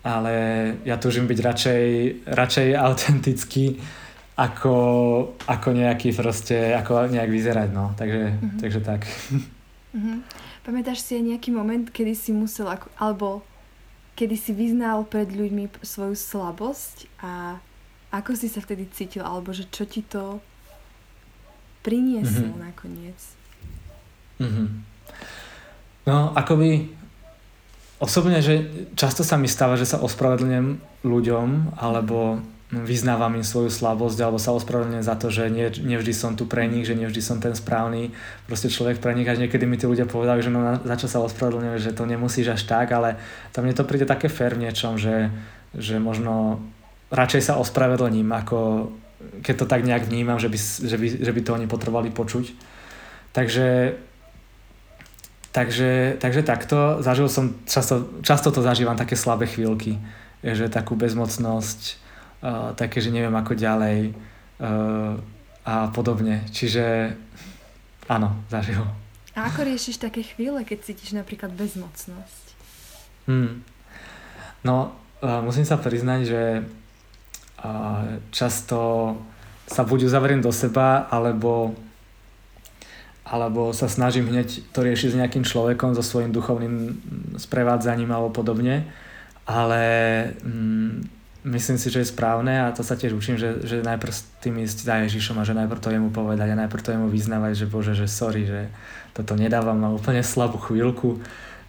ale 0.00 0.34
ja 0.86 0.96
túžim 0.96 1.26
byť 1.26 1.38
radšej, 1.42 1.84
radšej 2.32 2.68
autentický 2.86 3.82
ako, 4.40 4.74
ako 5.44 5.68
nejaký 5.76 6.16
proste, 6.16 6.72
ako 6.72 7.12
nejak 7.12 7.28
vyzerať, 7.28 7.68
no. 7.76 7.92
Takže, 7.92 8.22
mm-hmm. 8.32 8.56
takže 8.56 8.80
tak. 8.80 9.04
Mm-hmm. 9.92 10.16
Pamätáš 10.64 11.04
si 11.04 11.20
aj 11.20 11.36
nejaký 11.36 11.52
moment, 11.52 11.84
kedy 11.92 12.16
si 12.16 12.32
musel, 12.32 12.72
ako, 12.72 12.88
alebo 12.96 13.44
kedy 14.16 14.36
si 14.40 14.56
vyznal 14.56 15.04
pred 15.04 15.28
ľuďmi 15.28 15.84
svoju 15.84 16.16
slabosť 16.16 17.20
a 17.20 17.60
ako 18.08 18.32
si 18.32 18.48
sa 18.48 18.64
vtedy 18.64 18.88
cítil, 18.88 19.22
alebo 19.22 19.52
že 19.52 19.68
čo 19.68 19.84
ti 19.84 20.00
to 20.00 20.40
prinieslo 21.84 22.48
mm-hmm. 22.48 22.64
nakoniec? 22.64 23.20
Mm-hmm. 24.40 24.68
No, 26.08 26.32
akoby 26.32 26.96
osobne, 28.00 28.40
že 28.40 28.88
často 28.96 29.20
sa 29.20 29.36
mi 29.36 29.52
stáva, 29.52 29.76
že 29.76 29.84
sa 29.84 30.00
ospravedlňujem 30.00 30.80
ľuďom, 31.04 31.76
alebo 31.76 32.40
vyznávam 32.70 33.34
im 33.34 33.42
svoju 33.42 33.66
slabosť 33.66 34.18
alebo 34.22 34.38
sa 34.38 34.54
ospravedlňujem 34.54 35.02
za 35.02 35.18
to, 35.18 35.26
že 35.26 35.50
nie, 35.50 35.66
nevždy 35.66 36.14
som 36.14 36.38
tu 36.38 36.46
pre 36.46 36.70
nich, 36.70 36.86
že 36.86 36.94
nevždy 36.94 37.18
som 37.18 37.42
ten 37.42 37.50
správny 37.50 38.14
proste 38.46 38.70
človek 38.70 39.02
pre 39.02 39.10
nich. 39.18 39.26
Až 39.26 39.42
niekedy 39.42 39.66
mi 39.66 39.74
tí 39.74 39.90
ľudia 39.90 40.06
povedali, 40.06 40.38
že 40.38 40.54
no 40.54 40.62
za 40.78 40.96
čo 40.96 41.10
sa 41.10 41.18
ospravedlňujem, 41.26 41.82
že 41.82 41.90
to 41.90 42.06
nemusíš 42.06 42.54
až 42.54 42.62
tak, 42.70 42.94
ale 42.94 43.18
tam 43.50 43.66
mne 43.66 43.74
to 43.74 43.82
príde 43.82 44.06
také 44.06 44.30
fér 44.30 44.54
v 44.54 44.70
niečom, 44.70 45.02
že, 45.02 45.34
že 45.74 45.98
možno 45.98 46.62
radšej 47.10 47.50
sa 47.50 47.58
ospravedlním, 47.58 48.30
ako 48.30 48.90
keď 49.42 49.54
to 49.58 49.66
tak 49.66 49.82
nejak 49.82 50.06
vnímam, 50.06 50.38
že 50.38 50.46
by, 50.46 50.58
že 50.86 50.96
by, 50.96 51.06
že 51.26 51.32
by 51.34 51.40
to 51.42 51.50
oni 51.58 51.66
potrebovali 51.66 52.14
počuť. 52.14 52.54
Takže 53.34 53.98
Takže, 55.50 56.22
takže 56.22 56.46
takto, 56.46 57.02
zažil 57.02 57.26
som, 57.26 57.58
často, 57.66 58.06
často 58.22 58.54
to 58.54 58.62
zažívam 58.62 58.94
také 58.94 59.18
slabé 59.18 59.50
chvíľky, 59.50 59.98
že 60.46 60.70
takú 60.70 60.94
bezmocnosť, 60.94 61.98
uh, 62.42 62.72
také, 62.76 63.00
že 63.00 63.12
neviem 63.14 63.32
ako 63.32 63.56
ďalej 63.56 64.12
uh, 64.12 65.16
a 65.64 65.74
podobne. 65.92 66.44
Čiže 66.50 67.14
áno, 68.08 68.36
zažil. 68.48 68.80
A 69.38 69.46
ako 69.46 69.64
riešiš 69.64 70.02
také 70.02 70.26
chvíle, 70.26 70.60
keď 70.66 70.90
cítiš 70.90 71.14
napríklad 71.14 71.54
bezmocnosť? 71.54 72.44
Hmm. 73.30 73.62
No, 74.66 74.92
uh, 75.22 75.40
musím 75.40 75.64
sa 75.64 75.78
priznať, 75.78 76.20
že 76.26 76.42
uh, 77.62 78.18
často 78.34 79.14
sa 79.70 79.86
buď 79.86 80.10
uzavriem 80.10 80.42
do 80.42 80.50
seba, 80.50 81.06
alebo 81.08 81.72
alebo 83.30 83.70
sa 83.70 83.86
snažím 83.86 84.26
hneď 84.26 84.74
to 84.74 84.82
riešiť 84.82 85.14
s 85.14 85.18
nejakým 85.22 85.46
človekom, 85.46 85.94
so 85.94 86.02
svojím 86.02 86.34
duchovným 86.34 86.98
sprevádzaním 87.38 88.10
alebo 88.10 88.34
podobne. 88.34 88.90
Ale 89.46 89.82
mm, 90.42 91.19
myslím 91.44 91.78
si, 91.80 91.88
že 91.88 92.04
je 92.04 92.12
správne 92.12 92.68
a 92.68 92.72
to 92.72 92.84
sa 92.84 92.96
tiež 92.96 93.16
učím, 93.16 93.40
že, 93.40 93.64
že 93.64 93.80
najprv 93.80 94.12
s 94.12 94.28
tým 94.44 94.60
ísť 94.60 94.78
za 94.84 94.94
Ježišom 95.06 95.40
a 95.40 95.46
že 95.46 95.56
najprv 95.56 95.80
to 95.80 95.92
jemu 95.92 96.10
povedať 96.12 96.52
a 96.52 96.60
najprv 96.66 96.84
to 96.84 96.92
jemu 96.92 97.08
vyznávať, 97.08 97.52
že 97.64 97.66
Bože, 97.70 97.94
že 97.96 98.06
sorry, 98.08 98.44
že 98.44 98.68
toto 99.16 99.34
nedávam, 99.34 99.80
mám 99.80 99.96
úplne 99.96 100.20
slabú 100.20 100.60
chvíľku. 100.60 101.20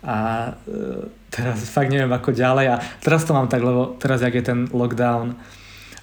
A 0.01 0.51
e, 0.65 1.07
teraz 1.29 1.61
fakt 1.69 1.93
neviem 1.93 2.11
ako 2.11 2.33
ďalej. 2.33 2.65
A 2.73 2.75
teraz 2.99 3.23
to 3.23 3.31
mám 3.31 3.47
tak, 3.47 3.61
lebo 3.63 3.95
teraz 4.01 4.19
jak 4.19 4.33
je 4.33 4.43
ten 4.43 4.59
lockdown 4.73 5.37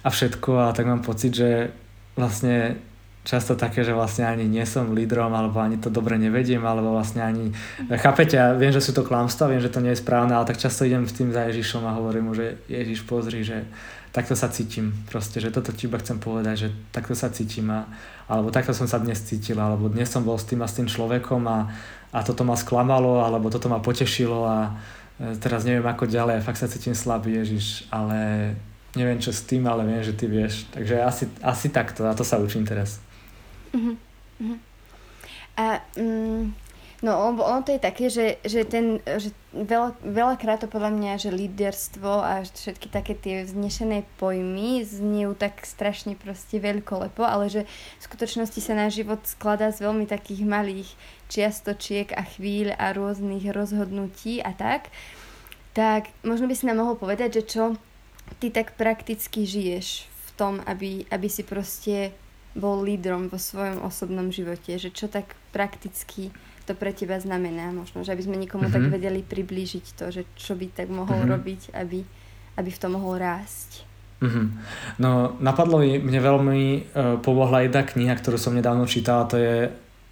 a 0.03 0.07
všetko 0.09 0.71
a 0.71 0.73
tak 0.73 0.87
mám 0.87 1.03
pocit, 1.03 1.35
že 1.35 1.75
vlastne 2.15 2.79
často 3.27 3.59
také, 3.59 3.83
že 3.83 3.91
vlastne 3.91 4.23
ani 4.25 4.47
nie 4.47 4.63
som 4.63 4.95
lídrom, 4.95 5.29
alebo 5.35 5.59
ani 5.59 5.75
to 5.75 5.91
dobre 5.91 6.15
nevediem, 6.15 6.63
alebo 6.63 6.95
vlastne 6.95 7.19
ani... 7.19 7.51
Chápete, 7.99 8.39
ja 8.39 8.55
viem, 8.55 8.71
že 8.71 8.79
sú 8.79 8.95
to 8.95 9.03
klamstvá, 9.03 9.51
viem, 9.51 9.61
že 9.61 9.69
to 9.69 9.83
nie 9.83 9.91
je 9.91 10.01
správne, 10.01 10.33
ale 10.33 10.47
tak 10.47 10.57
často 10.57 10.87
idem 10.87 11.03
s 11.03 11.13
tým 11.13 11.35
za 11.35 11.45
Ježišom 11.51 11.83
a 11.83 11.97
hovorím 11.99 12.31
mu, 12.31 12.33
že 12.33 12.57
Ježiš, 12.71 13.03
pozri, 13.03 13.43
že 13.43 13.67
takto 14.15 14.33
sa 14.33 14.49
cítim. 14.49 14.95
Proste, 15.11 15.37
že 15.43 15.53
toto 15.53 15.75
ti 15.75 15.85
iba 15.85 15.99
chcem 15.99 16.17
povedať, 16.17 16.55
že 16.55 16.69
takto 16.95 17.13
sa 17.13 17.29
cítim 17.29 17.69
a, 17.69 17.85
alebo 18.25 18.49
takto 18.49 18.71
som 18.73 18.87
sa 18.87 18.97
dnes 18.97 19.19
cítil, 19.21 19.59
alebo 19.59 19.91
dnes 19.91 20.09
som 20.09 20.23
bol 20.23 20.39
s 20.39 20.47
tým 20.47 20.63
a 20.63 20.67
s 20.71 20.79
tým 20.79 20.87
človekom 20.89 21.43
a, 21.45 21.69
a 22.15 22.19
toto 22.25 22.47
ma 22.47 22.57
sklamalo, 22.57 23.21
alebo 23.21 23.51
toto 23.53 23.69
ma 23.69 23.77
potešilo 23.83 24.47
a 24.47 24.73
e, 25.19 25.37
teraz 25.37 25.67
neviem 25.67 25.85
ako 25.85 26.09
ďalej, 26.09 26.41
fakt 26.41 26.57
sa 26.57 26.71
cítim 26.71 26.97
slabý 26.97 27.37
Ježiš, 27.37 27.85
ale 27.93 28.51
neviem 28.97 29.21
čo 29.21 29.29
s 29.29 29.45
tým, 29.45 29.69
ale 29.69 29.85
viem, 29.85 30.01
že 30.01 30.17
ty 30.17 30.25
vieš. 30.25 30.65
Takže 30.73 30.95
asi, 31.05 31.23
asi 31.45 31.67
takto 31.69 32.09
a 32.09 32.17
to 32.17 32.25
sa 32.25 32.41
učím 32.41 32.65
teraz. 32.65 33.08
Uh-huh. 33.75 34.57
A 35.59 35.83
um, 35.99 36.55
no 37.03 37.11
ono 37.35 37.59
to 37.63 37.75
je 37.75 37.81
také, 37.83 38.07
že, 38.07 38.39
že, 38.47 38.63
ten, 38.63 39.03
že 39.03 39.35
veľa, 39.51 39.99
veľakrát 40.03 40.63
to 40.63 40.67
podľa 40.71 40.95
mňa, 40.95 41.13
že 41.19 41.35
líderstvo 41.35 42.23
a 42.23 42.47
všetky 42.47 42.87
také 42.87 43.13
tie 43.15 43.43
vznešené 43.43 44.07
pojmy 44.15 44.83
zniejú 44.87 45.35
tak 45.35 45.67
strašne 45.67 46.15
proste 46.15 46.63
veľkolepo, 46.63 47.19
ale 47.23 47.51
že 47.51 47.61
v 47.99 48.05
skutočnosti 48.07 48.59
sa 48.63 48.73
náš 48.75 49.03
život 49.03 49.19
skladá 49.27 49.71
z 49.75 49.83
veľmi 49.83 50.07
takých 50.07 50.47
malých 50.47 50.89
čiastočiek 51.27 52.15
a 52.15 52.23
chvíľ 52.23 52.75
a 52.79 52.95
rôznych 52.95 53.51
rozhodnutí 53.51 54.39
a 54.39 54.55
tak. 54.55 54.87
Tak 55.75 56.09
možno 56.25 56.49
by 56.49 56.55
si 56.55 56.67
nám 56.67 56.81
mohol 56.81 56.95
povedať, 56.97 57.43
že 57.43 57.43
čo 57.45 57.63
ty 58.39 58.49
tak 58.53 58.79
prakticky 58.79 59.43
žiješ 59.43 60.07
v 60.07 60.29
tom, 60.39 60.53
aby, 60.65 61.03
aby 61.11 61.27
si 61.27 61.43
proste 61.43 62.15
bol 62.57 62.81
lídrom 62.81 63.29
vo 63.29 63.37
svojom 63.37 63.85
osobnom 63.85 64.33
živote, 64.33 64.77
že 64.81 64.89
čo 64.89 65.05
tak 65.05 65.37
prakticky 65.53 66.33
to 66.69 66.77
pre 66.77 66.93
teba 66.93 67.17
znamená 67.17 67.73
možno, 67.73 68.05
že 68.05 68.13
aby 68.13 68.21
sme 68.21 68.37
nikomu 68.37 68.69
mm-hmm. 68.69 68.77
tak 68.77 68.83
mhm. 68.85 68.93
vedeli 68.93 69.21
priblížiť 69.25 69.85
to, 69.97 70.13
že 70.13 70.21
čo 70.37 70.53
by 70.53 70.69
tak 70.69 70.93
mohol 70.93 71.25
mm-hmm. 71.25 71.33
robiť, 71.33 71.61
aby, 71.73 72.05
aby 72.61 72.69
v 72.69 72.81
tom 72.81 72.93
mohol 72.93 73.17
rásť. 73.17 73.89
Mm-hmm. 74.21 74.45
No 75.01 75.33
napadlo 75.41 75.81
mi, 75.81 75.97
mne 75.97 76.19
veľmi 76.21 76.61
uh, 76.61 76.81
pomohla 77.25 77.65
jedna 77.65 77.81
kniha, 77.81 78.13
ktorú 78.13 78.37
som 78.37 78.53
nedávno 78.53 78.85
čítal, 78.85 79.25
to 79.25 79.41
je 79.41 79.71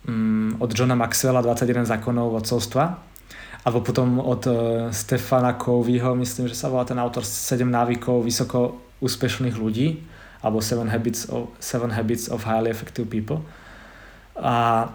um, 0.10 0.58
od 0.58 0.74
Johna 0.74 0.98
Maxwella 0.98 1.46
21 1.46 1.86
zákonov 1.86 2.41
vodcovstva 2.41 3.06
alebo 3.67 3.84
potom 3.84 4.24
od 4.24 4.41
uh, 4.48 4.56
Stefana 4.96 5.60
Coveyho, 5.60 6.15
myslím, 6.17 6.48
že 6.48 6.56
sa 6.56 6.72
volá 6.72 6.88
ten 6.88 6.98
autor 6.98 7.22
7 7.22 7.67
návykov 7.67 8.24
vysoko 8.24 8.79
úspešných 9.03 9.60
ľudí 9.60 10.16
alebo 10.41 10.62
Seven 10.62 10.89
Habits 10.89 11.29
of, 11.29 11.50
Seven 11.58 11.89
Habits 11.94 12.29
of 12.29 12.46
Highly 12.46 12.70
Effective 12.70 13.10
People. 13.10 13.41
A, 14.38 14.86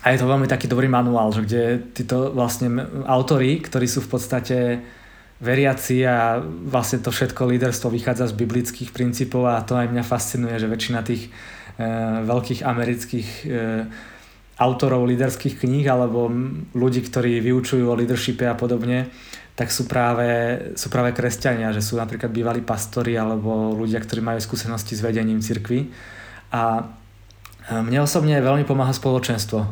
a 0.00 0.06
je 0.10 0.18
to 0.18 0.26
veľmi 0.28 0.48
taký 0.48 0.68
dobrý 0.68 0.88
manuál, 0.88 1.32
že 1.32 1.44
kde 1.44 1.62
títo 1.92 2.32
vlastne 2.32 2.72
autory, 3.04 3.60
ktorí 3.60 3.84
sú 3.84 4.00
v 4.04 4.10
podstate 4.16 4.56
veriaci 5.44 6.06
a 6.08 6.40
vlastne 6.46 7.04
to 7.04 7.12
všetko 7.12 7.50
líderstvo 7.50 7.92
vychádza 7.92 8.32
z 8.32 8.38
biblických 8.38 8.90
princípov 8.94 9.50
a 9.50 9.60
to 9.60 9.76
aj 9.76 9.92
mňa 9.92 10.04
fascinuje, 10.06 10.56
že 10.56 10.70
väčšina 10.70 11.04
tých 11.04 11.28
e, 11.28 11.30
veľkých 12.24 12.64
amerických 12.64 13.28
e, 13.44 13.46
autorov 14.54 15.10
líderských 15.10 15.58
kníh 15.60 15.84
alebo 15.90 16.30
ľudí, 16.72 17.02
ktorí 17.02 17.42
vyučujú 17.42 17.90
o 17.90 17.98
leadershipe 17.98 18.46
a 18.46 18.54
podobne, 18.54 19.10
tak 19.54 19.70
sú 19.70 19.86
práve, 19.86 20.26
sú 20.74 20.90
práve 20.90 21.14
kresťania, 21.14 21.70
že 21.70 21.78
sú 21.78 21.94
napríklad 21.94 22.34
bývalí 22.34 22.58
pastori 22.58 23.14
alebo 23.14 23.70
ľudia, 23.78 24.02
ktorí 24.02 24.18
majú 24.18 24.42
skúsenosti 24.42 24.98
s 24.98 25.04
vedením 25.04 25.38
cirkvy. 25.38 25.94
A 26.50 26.82
e, 27.70 27.74
mne 27.78 28.02
osobne 28.02 28.42
veľmi 28.42 28.66
pomáha 28.66 28.90
spoločenstvo. 28.90 29.62
E, 29.62 29.68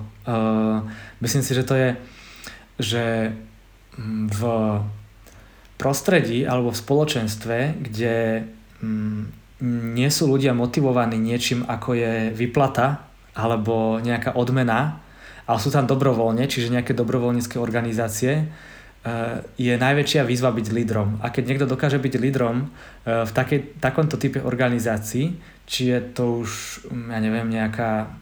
myslím 1.18 1.42
si, 1.42 1.52
že 1.58 1.66
to 1.66 1.74
je, 1.74 1.90
že 2.78 3.04
v 4.30 4.40
prostredí 5.76 6.46
alebo 6.46 6.70
v 6.70 6.78
spoločenstve, 6.78 7.58
kde 7.82 8.46
nie 9.62 10.10
sú 10.10 10.30
ľudia 10.30 10.54
motivovaní 10.54 11.18
niečím, 11.18 11.66
ako 11.66 11.98
je 11.98 12.12
vyplata 12.34 13.02
alebo 13.34 13.98
nejaká 13.98 14.38
odmena, 14.38 15.02
ale 15.46 15.58
sú 15.58 15.74
tam 15.74 15.90
dobrovoľne, 15.90 16.46
čiže 16.46 16.70
nejaké 16.70 16.94
dobrovoľnícke 16.94 17.58
organizácie, 17.58 18.46
je 19.58 19.74
najväčšia 19.74 20.22
výzva 20.22 20.54
byť 20.54 20.66
lídrom. 20.70 21.18
A 21.26 21.34
keď 21.34 21.42
niekto 21.50 21.66
dokáže 21.66 21.98
byť 21.98 22.22
lídrom 22.22 22.70
eh, 22.70 23.26
v 23.26 23.30
takej, 23.34 23.82
takomto 23.82 24.14
type 24.14 24.38
organizácií, 24.38 25.34
či 25.66 25.90
je 25.90 25.98
to 26.14 26.46
už, 26.46 26.82
mm, 26.86 27.10
ja 27.10 27.18
neviem, 27.18 27.48
nejaká 27.50 28.14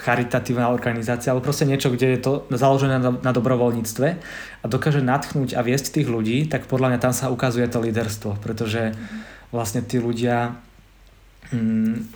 charitatívna 0.00 0.72
organizácia, 0.72 1.28
alebo 1.32 1.44
proste 1.44 1.68
niečo, 1.68 1.92
kde 1.92 2.16
je 2.16 2.20
to 2.24 2.32
založené 2.48 2.96
na 3.00 3.32
dobrovoľníctve 3.36 4.08
a 4.64 4.64
dokáže 4.64 5.04
natchnúť 5.04 5.52
a 5.52 5.60
viesť 5.60 6.00
tých 6.00 6.08
ľudí, 6.08 6.48
tak 6.48 6.64
podľa 6.64 6.96
mňa 6.96 7.04
tam 7.04 7.12
sa 7.12 7.28
ukazuje 7.28 7.68
to 7.68 7.84
líderstvo, 7.84 8.40
pretože 8.40 8.96
vlastne 9.52 9.84
tí 9.84 10.00
ľudia 10.00 10.56
mm, 11.52 12.08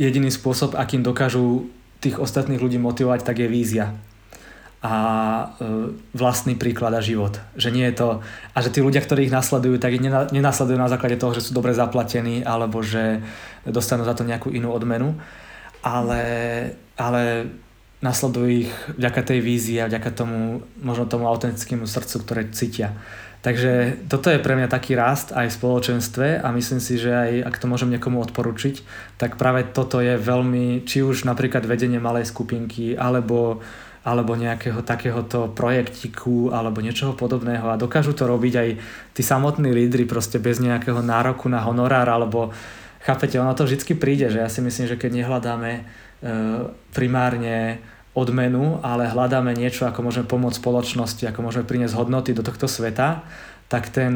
jediný 0.00 0.32
spôsob, 0.32 0.80
akým 0.80 1.04
dokážu 1.04 1.68
tých 2.00 2.16
ostatných 2.16 2.60
ľudí 2.60 2.80
motivovať, 2.80 3.20
tak 3.20 3.44
je 3.44 3.48
vízia 3.52 3.92
a 4.86 4.94
e, 5.58 5.90
vlastný 6.14 6.54
príklad 6.54 6.94
a 6.94 7.02
život. 7.02 7.42
Že 7.58 7.74
nie 7.74 7.90
je 7.90 7.98
to, 7.98 8.08
a 8.54 8.58
že 8.62 8.70
tí 8.70 8.78
ľudia, 8.78 9.02
ktorí 9.02 9.26
ich 9.26 9.34
nasledujú, 9.34 9.82
tak 9.82 9.98
ich 9.98 10.04
nenasledujú 10.06 10.78
na 10.78 10.86
základe 10.86 11.18
toho, 11.18 11.34
že 11.34 11.42
sú 11.42 11.58
dobre 11.58 11.74
zaplatení 11.74 12.46
alebo 12.46 12.86
že 12.86 13.18
dostanú 13.66 14.06
za 14.06 14.14
to 14.14 14.22
nejakú 14.22 14.54
inú 14.54 14.70
odmenu, 14.70 15.18
ale, 15.82 16.22
ale 16.94 17.50
nasledujú 17.98 18.46
ich 18.46 18.70
vďaka 18.94 19.26
tej 19.26 19.42
vízii 19.42 19.82
a 19.82 19.90
vďaka 19.90 20.14
tomu, 20.14 20.62
možno 20.78 21.10
tomu 21.10 21.26
autentickému 21.26 21.90
srdcu, 21.90 22.16
ktoré 22.22 22.42
cítia. 22.54 22.94
Takže 23.42 24.06
toto 24.10 24.30
je 24.30 24.42
pre 24.42 24.58
mňa 24.58 24.70
taký 24.70 24.98
rast 24.98 25.30
aj 25.30 25.50
v 25.50 25.56
spoločenstve 25.58 26.26
a 26.42 26.48
myslím 26.50 26.82
si, 26.82 26.98
že 26.98 27.14
aj 27.14 27.30
ak 27.46 27.58
to 27.62 27.70
môžem 27.70 27.94
niekomu 27.94 28.18
odporučiť, 28.26 28.82
tak 29.18 29.38
práve 29.38 29.66
toto 29.66 30.02
je 30.02 30.18
veľmi, 30.18 30.82
či 30.82 31.02
už 31.02 31.22
napríklad 31.26 31.62
vedenie 31.62 32.02
malej 32.02 32.26
skupinky, 32.26 32.98
alebo 32.98 33.62
alebo 34.06 34.38
nejakého 34.38 34.86
takéhoto 34.86 35.50
projektiku 35.50 36.54
alebo 36.54 36.78
niečoho 36.78 37.18
podobného 37.18 37.74
a 37.74 37.80
dokážu 37.80 38.14
to 38.14 38.30
robiť 38.30 38.54
aj 38.54 38.68
tí 39.18 39.22
samotní 39.26 39.74
lídry 39.74 40.06
proste 40.06 40.38
bez 40.38 40.62
nejakého 40.62 41.02
nároku 41.02 41.50
na 41.50 41.66
honorár 41.66 42.06
alebo 42.06 42.54
chápete, 43.02 43.34
ono 43.42 43.50
to 43.58 43.66
vždy 43.66 43.98
príde, 43.98 44.30
že 44.30 44.38
ja 44.38 44.46
si 44.46 44.62
myslím, 44.62 44.86
že 44.86 44.94
keď 44.94 45.10
nehľadáme 45.10 45.70
e, 45.74 45.82
primárne 46.94 47.82
odmenu, 48.14 48.80
ale 48.80 49.10
hľadáme 49.10 49.52
niečo, 49.52 49.84
ako 49.84 50.06
môžeme 50.06 50.26
pomôcť 50.26 50.58
spoločnosti, 50.58 51.22
ako 51.26 51.40
môžeme 51.42 51.68
priniesť 51.68 51.98
hodnoty 51.98 52.30
do 52.32 52.46
tohto 52.46 52.64
sveta, 52.70 53.26
tak 53.66 53.90
ten, 53.90 54.14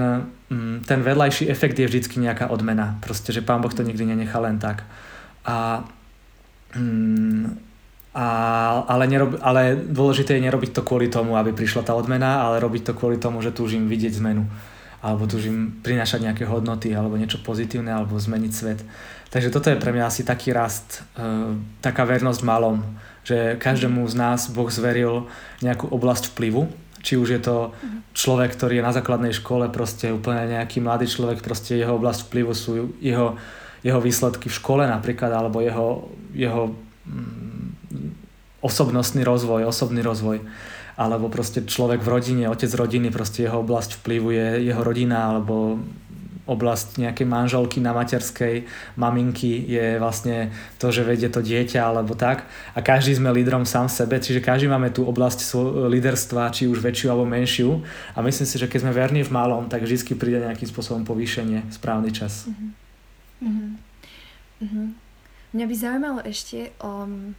mm, 0.49 0.87
ten 0.87 1.02
vedľajší 1.02 1.50
efekt 1.50 1.76
je 1.76 1.90
vždy 1.90 2.06
nejaká 2.30 2.49
odmena. 2.49 2.97
Proste, 3.02 3.35
že 3.35 3.42
Pán 3.42 3.61
Boh 3.61 3.75
to 3.75 3.82
nikdy 3.82 4.06
nenechá 4.06 4.38
len 4.38 4.62
tak. 4.62 4.87
A 5.42 5.85
mm, 6.78 7.69
a, 8.10 8.26
ale, 8.90 9.06
nerob, 9.06 9.38
ale 9.38 9.78
dôležité 9.78 10.34
je 10.34 10.46
nerobiť 10.50 10.74
to 10.74 10.82
kvôli 10.82 11.06
tomu, 11.06 11.38
aby 11.38 11.54
prišla 11.54 11.86
tá 11.86 11.94
odmena, 11.94 12.42
ale 12.42 12.58
robiť 12.58 12.90
to 12.90 12.92
kvôli 12.98 13.22
tomu, 13.22 13.38
že 13.38 13.54
túžim 13.54 13.86
vidieť 13.86 14.18
zmenu. 14.18 14.50
Alebo 15.00 15.30
túžim 15.30 15.80
prinášať 15.80 16.26
nejaké 16.26 16.44
hodnoty 16.44 16.92
alebo 16.92 17.16
niečo 17.16 17.40
pozitívne 17.40 17.94
alebo 17.94 18.18
zmeniť 18.18 18.52
svet. 18.52 18.82
Takže 19.30 19.54
toto 19.54 19.70
je 19.70 19.78
pre 19.78 19.94
mňa 19.94 20.10
asi 20.10 20.26
taký 20.26 20.50
rast, 20.50 21.06
e, 21.14 21.54
taká 21.80 22.02
vernosť 22.02 22.42
malom, 22.42 22.82
že 23.22 23.54
každému 23.62 24.02
z 24.10 24.14
nás 24.18 24.50
Boh 24.50 24.66
zveril 24.66 25.30
nejakú 25.62 25.86
oblasť 25.86 26.34
vplyvu, 26.34 26.66
či 27.00 27.16
už 27.16 27.38
je 27.38 27.40
to 27.40 27.56
človek, 28.12 28.52
ktorý 28.58 28.82
je 28.82 28.86
na 28.86 28.92
základnej 28.92 29.32
škole, 29.32 29.70
proste 29.72 30.12
úplne 30.12 30.50
nejaký 30.50 30.82
mladý 30.82 31.06
človek, 31.06 31.40
proste 31.40 31.78
jeho 31.78 31.96
oblasť 31.96 32.28
vplyvu 32.28 32.52
sú 32.52 32.92
jeho, 32.98 33.38
jeho 33.86 34.00
výsledky 34.02 34.50
v 34.50 34.58
škole 34.58 34.84
napríklad, 34.84 35.32
alebo 35.32 35.64
jeho, 35.64 36.10
jeho 36.34 36.74
mm, 37.06 37.79
osobnostný 38.61 39.25
rozvoj, 39.25 39.66
osobný 39.66 40.04
rozvoj 40.04 40.44
alebo 41.00 41.32
proste 41.32 41.64
človek 41.64 42.04
v 42.04 42.12
rodine, 42.12 42.44
otec 42.52 42.68
rodiny, 42.76 43.09
proste 43.09 43.49
jeho 43.49 43.64
oblasť 43.64 44.04
vplyvu 44.04 44.37
je 44.37 44.47
jeho 44.68 44.82
rodina 44.85 45.32
alebo 45.32 45.80
oblasť 46.50 46.99
nejakej 46.99 47.26
manželky 47.30 47.78
na 47.78 47.94
materskej, 47.94 48.66
maminky 48.99 49.64
je 49.70 50.02
vlastne 50.02 50.50
to, 50.82 50.90
že 50.90 51.06
vedie 51.06 51.30
to 51.30 51.40
dieťa 51.40 51.78
alebo 51.78 52.18
tak. 52.18 52.42
A 52.75 52.82
každý 52.82 53.14
sme 53.14 53.30
lídrom 53.30 53.62
sám 53.62 53.87
sebe, 53.87 54.18
čiže 54.18 54.42
každý 54.42 54.66
máme 54.66 54.90
tú 54.90 55.06
oblasť 55.06 55.54
líderstva, 55.87 56.50
či 56.50 56.66
už 56.66 56.82
väčšiu 56.82 57.14
alebo 57.14 57.23
menšiu. 57.23 57.87
A 58.12 58.20
myslím 58.26 58.50
si, 58.50 58.59
že 58.59 58.66
keď 58.66 58.82
sme 58.82 58.92
verní 58.92 59.23
v 59.23 59.30
malom, 59.30 59.70
tak 59.70 59.87
vždy 59.87 60.18
príde 60.18 60.42
nejakým 60.42 60.66
spôsobom 60.66 61.06
povýšenie, 61.06 61.70
správny 61.70 62.11
čas. 62.11 62.50
Uh-huh. 62.50 63.78
Uh-huh. 64.61 64.87
Mňa 65.54 65.64
by 65.70 65.75
zaujímalo 65.78 66.20
ešte 66.26 66.75
um 66.82 67.38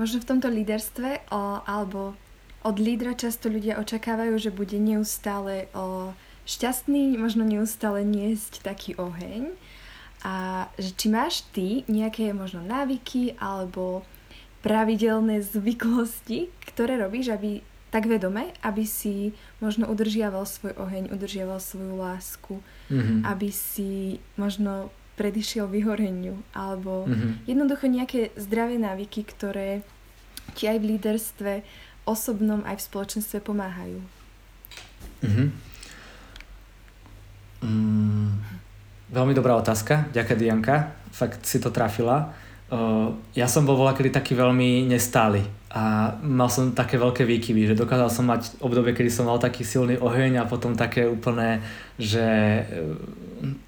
Možno 0.00 0.24
v 0.24 0.28
tomto 0.28 0.48
líderstve 0.48 1.28
o, 1.28 1.60
alebo 1.64 2.16
od 2.62 2.76
lídra 2.78 3.12
často 3.18 3.52
ľudia 3.52 3.76
očakávajú, 3.82 4.34
že 4.38 4.54
bude 4.54 4.78
neustále 4.78 5.68
o, 5.76 6.14
šťastný, 6.48 7.18
možno 7.20 7.44
neustále 7.44 8.06
niesť 8.06 8.64
taký 8.64 8.96
oheň. 8.96 9.52
A 10.22 10.66
že 10.78 10.94
či 10.94 11.10
máš 11.10 11.42
ty 11.50 11.82
nejaké 11.90 12.30
možno 12.30 12.62
návyky 12.62 13.34
alebo 13.42 14.06
pravidelné 14.62 15.42
zvyklosti, 15.42 16.46
ktoré 16.70 16.94
robíš, 16.94 17.34
aby 17.34 17.58
tak 17.92 18.08
vedome, 18.08 18.54
aby 18.64 18.88
si 18.88 19.36
možno 19.60 19.84
udržiaval 19.90 20.48
svoj 20.48 20.72
oheň, 20.80 21.12
udržiaval 21.12 21.60
svoju 21.60 21.98
lásku, 22.00 22.54
mm-hmm. 22.88 23.20
aby 23.28 23.52
si 23.52 24.16
možno 24.40 24.88
predišiel 25.14 25.68
vyhoreniu 25.68 26.40
alebo 26.56 27.04
mm-hmm. 27.04 27.32
jednoducho 27.44 27.86
nejaké 27.88 28.20
zdravé 28.34 28.80
návyky, 28.80 29.22
ktoré 29.28 29.84
ti 30.56 30.66
aj 30.66 30.78
v 30.80 30.88
líderstve 30.96 31.52
osobnom, 32.08 32.64
aj 32.66 32.80
v 32.80 32.86
spoločenstve 32.88 33.38
pomáhajú. 33.44 34.00
Mm-hmm. 35.22 35.48
Mm, 37.62 38.30
veľmi 39.14 39.34
dobrá 39.38 39.54
otázka, 39.54 40.10
ďakujem 40.10 40.38
Dianka, 40.38 40.98
fakt 41.14 41.46
si 41.46 41.62
to 41.62 41.70
trafila. 41.70 42.34
Uh, 42.72 43.14
ja 43.36 43.46
som 43.46 43.68
bol 43.68 43.76
voľakedy 43.76 44.10
taký 44.10 44.32
veľmi 44.32 44.88
nestály 44.88 45.44
a 45.72 46.12
mal 46.20 46.52
som 46.52 46.76
také 46.76 47.00
veľké 47.00 47.24
výkyvy, 47.24 47.72
že 47.72 47.80
dokázal 47.80 48.12
som 48.12 48.28
mať 48.28 48.60
obdobie, 48.60 48.92
kedy 48.92 49.08
som 49.08 49.24
mal 49.24 49.40
taký 49.40 49.64
silný 49.64 49.96
oheň 49.96 50.44
a 50.44 50.48
potom 50.48 50.76
také 50.76 51.08
úplné, 51.08 51.64
že 51.96 52.20
e, 52.20 52.62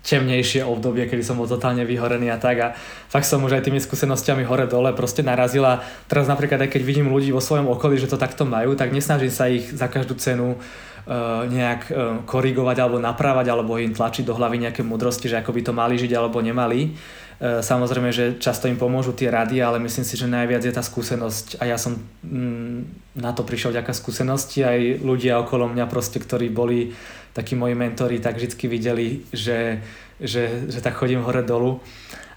temnejšie 0.04 0.68
obdobie, 0.68 1.08
kedy 1.08 1.24
som 1.24 1.40
bol 1.40 1.48
totálne 1.48 1.80
vyhorený 1.88 2.28
a 2.28 2.36
tak 2.36 2.56
a 2.60 2.68
fakt 3.08 3.24
som 3.24 3.40
už 3.40 3.56
aj 3.56 3.72
tými 3.72 3.80
skúsenostiami 3.80 4.44
hore-dole 4.44 4.92
proste 4.92 5.24
narazila. 5.24 5.80
Teraz 6.04 6.28
napríklad 6.28 6.68
aj 6.68 6.76
keď 6.76 6.82
vidím 6.84 7.08
ľudí 7.08 7.32
vo 7.32 7.40
svojom 7.40 7.72
okolí, 7.72 7.96
že 7.96 8.12
to 8.12 8.20
takto 8.20 8.44
majú, 8.44 8.76
tak 8.76 8.92
nesnažím 8.92 9.32
sa 9.32 9.48
ich 9.48 9.72
za 9.72 9.88
každú 9.88 10.20
cenu 10.20 10.60
uh, 10.60 11.48
nejak 11.48 11.82
uh, 11.88 12.20
korigovať 12.28 12.84
alebo 12.84 13.00
naprávať 13.00 13.48
alebo 13.48 13.80
im 13.80 13.96
tlačiť 13.96 14.28
do 14.28 14.36
hlavy 14.36 14.68
nejaké 14.68 14.84
mudrosti, 14.84 15.32
že 15.32 15.40
ako 15.40 15.56
by 15.56 15.60
to 15.64 15.72
mali 15.72 15.96
žiť 15.96 16.12
alebo 16.12 16.44
nemali 16.44 16.92
E, 16.92 17.23
samozrejme, 17.42 18.14
že 18.14 18.38
často 18.38 18.70
im 18.70 18.78
pomôžu 18.78 19.10
tie 19.12 19.26
rady, 19.26 19.58
ale 19.58 19.82
myslím 19.82 20.06
si, 20.06 20.14
že 20.14 20.30
najviac 20.30 20.62
je 20.62 20.72
tá 20.72 20.80
skúsenosť. 20.80 21.58
A 21.58 21.66
ja 21.66 21.76
som 21.76 21.98
mm, 22.22 23.12
na 23.18 23.34
to 23.34 23.42
prišiel 23.42 23.74
vďaka 23.74 23.90
skúsenosti. 23.90 24.62
Aj 24.62 24.78
ľudia 25.02 25.42
okolo 25.42 25.66
mňa 25.66 25.90
proste, 25.90 26.22
ktorí 26.22 26.48
boli 26.48 26.94
takí 27.34 27.58
moji 27.58 27.74
mentori, 27.74 28.22
tak 28.22 28.38
vždy 28.38 28.66
videli, 28.70 29.26
že, 29.34 29.82
že, 30.22 30.70
že 30.70 30.78
tak 30.78 30.94
chodím 30.94 31.26
hore 31.26 31.42
dolu. 31.42 31.82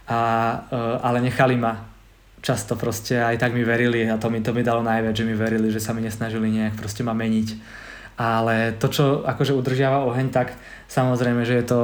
A, 0.10 0.20
e, 0.66 0.78
ale 1.06 1.22
nechali 1.22 1.54
ma. 1.56 1.78
Často 2.42 2.74
proste 2.74 3.22
aj 3.22 3.38
tak 3.38 3.54
mi 3.54 3.62
verili 3.62 4.06
a 4.10 4.18
to 4.18 4.30
mi, 4.30 4.42
to 4.42 4.54
mi 4.54 4.66
dalo 4.66 4.82
najviac, 4.82 5.14
že 5.14 5.26
mi 5.26 5.34
verili, 5.34 5.74
že 5.74 5.82
sa 5.82 5.94
mi 5.94 6.06
nesnažili 6.06 6.50
nejak 6.50 6.78
proste 6.78 7.06
ma 7.06 7.14
meniť. 7.14 7.50
Ale 8.18 8.74
to, 8.82 8.90
čo 8.90 9.04
akože 9.22 9.54
udržiava 9.54 10.02
oheň, 10.10 10.34
tak 10.34 10.58
samozrejme, 10.90 11.46
že 11.46 11.62
je 11.62 11.66
to 11.70 11.80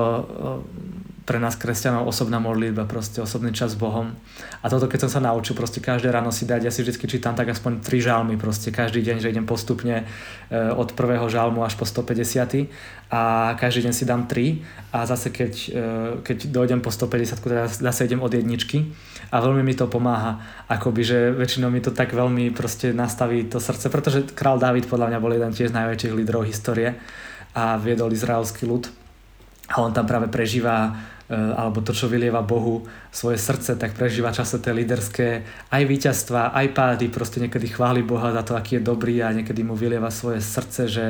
pre 1.23 1.39
nás 1.39 1.55
kresťanov 1.55 2.03
osobná 2.03 2.36
modlitba, 2.43 2.83
proste 2.83 3.23
osobný 3.23 3.55
čas 3.55 3.75
s 3.75 3.79
Bohom. 3.79 4.12
A 4.59 4.67
toto 4.67 4.91
keď 4.91 5.07
som 5.07 5.12
sa 5.19 5.21
naučil 5.23 5.55
proste 5.55 5.79
každé 5.79 6.12
ráno 6.12 6.36
si 6.36 6.43
dať, 6.43 6.67
ja 6.67 6.71
si 6.71 6.83
vždy 6.83 6.99
čítam 7.07 7.31
tak 7.31 7.47
aspoň 7.47 7.79
tri 7.79 8.03
žalmy 8.03 8.36
proste 8.36 8.75
každý 8.75 8.99
deň, 8.99 9.23
že 9.23 9.31
idem 9.31 9.47
postupne 9.47 10.03
e, 10.03 10.05
od 10.75 10.91
prvého 10.91 11.23
žalmu 11.31 11.63
až 11.63 11.79
po 11.79 11.88
150 11.88 12.67
a 13.07 13.53
každý 13.55 13.88
deň 13.88 13.93
si 13.95 14.03
dám 14.03 14.27
tri 14.27 14.67
a 14.91 15.07
zase 15.07 15.31
keď, 15.31 15.53
e, 15.71 15.79
keď 16.27 16.38
dojdem 16.51 16.83
po 16.83 16.91
150 16.91 17.39
teda 17.39 17.67
zase 17.71 18.03
idem 18.03 18.19
od 18.19 18.31
jedničky 18.36 18.91
a 19.31 19.39
veľmi 19.39 19.63
mi 19.63 19.79
to 19.79 19.88
pomáha, 19.88 20.43
akoby, 20.67 21.01
že 21.07 21.17
väčšinou 21.31 21.71
mi 21.71 21.79
to 21.79 21.95
tak 21.95 22.12
veľmi 22.12 22.51
proste 22.51 22.91
nastaví 22.91 23.47
to 23.47 23.63
srdce, 23.63 23.88
pretože 23.88 24.19
král 24.36 24.59
David 24.59 24.91
podľa 24.91 25.07
mňa 25.15 25.19
bol 25.23 25.31
jeden 25.31 25.55
tiež 25.55 25.71
najväčších 25.71 26.15
lídrov 26.19 26.43
histórie 26.43 26.99
a 27.55 27.79
viedol 27.79 28.12
izraelský 28.12 28.67
ľud 28.67 29.02
a 29.69 29.80
on 29.80 29.95
tam 29.95 30.04
práve 30.04 30.28
prežíva 30.28 30.95
E, 31.23 31.39
alebo 31.39 31.80
to, 31.80 31.95
čo 31.95 32.12
vylieva 32.12 32.43
Bohu 32.43 32.84
svoje 33.08 33.39
srdce, 33.39 33.80
tak 33.80 33.95
prežíva 33.95 34.36
často 34.36 34.60
tie 34.60 34.76
líderské 34.76 35.47
aj 35.71 35.84
víťazstva, 35.88 36.52
aj 36.52 36.67
pády, 36.76 37.08
proste 37.08 37.39
niekedy 37.39 37.71
chváli 37.71 38.04
Boha 38.04 38.36
za 38.36 38.43
to, 38.43 38.60
aký 38.60 38.78
je 38.78 38.84
dobrý 38.84 39.23
a 39.23 39.32
niekedy 39.32 39.63
mu 39.63 39.71
vylieva 39.71 40.12
svoje 40.12 40.43
srdce, 40.43 40.91
že, 40.91 41.08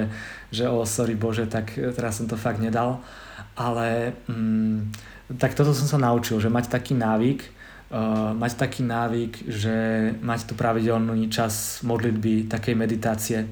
že 0.53 0.69
o, 0.69 0.79
oh, 0.79 0.87
sorry 0.87 1.17
Bože, 1.17 1.49
tak 1.49 1.73
teraz 1.75 2.21
som 2.21 2.29
to 2.29 2.37
fakt 2.37 2.61
nedal. 2.61 3.01
Ale 3.57 4.13
mm, 4.29 4.93
tak 5.41 5.57
toto 5.57 5.73
som 5.73 5.89
sa 5.89 5.97
naučil, 5.97 6.37
že 6.37 6.45
mať 6.45 6.69
taký 6.69 6.93
návyk, 6.93 7.39
uh, 7.89 8.37
mať 8.37 8.53
taký 8.53 8.85
návyk, 8.85 9.49
že 9.49 9.75
mať 10.21 10.45
tu 10.45 10.53
pravidelný 10.53 11.25
čas 11.33 11.81
modlitby, 11.81 12.53
takej 12.53 12.75
meditácie, 12.77 13.49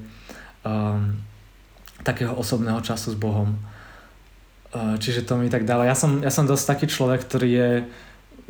um, 0.62 1.10
takého 2.06 2.38
osobného 2.38 2.78
času 2.86 3.12
s 3.12 3.18
Bohom 3.18 3.71
čiže 4.72 5.28
to 5.28 5.36
mi 5.36 5.52
tak 5.52 5.68
dalo. 5.68 5.84
Ja 5.84 5.94
som, 5.94 6.24
ja 6.24 6.32
som 6.32 6.48
dosť 6.48 6.64
taký 6.64 6.86
človek, 6.88 7.20
ktorý 7.28 7.50
je 7.50 7.70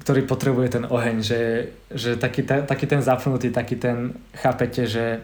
ktorý 0.03 0.27
potrebuje 0.27 0.69
ten 0.81 0.85
oheň, 0.89 1.23
že, 1.23 1.71
že 1.95 2.19
taký, 2.19 2.43
ta, 2.43 2.67
taký 2.67 2.91
ten 2.91 2.99
zapnutý, 2.99 3.55
taký 3.55 3.79
ten, 3.79 4.19
chápete, 4.35 4.91
že, 4.91 5.23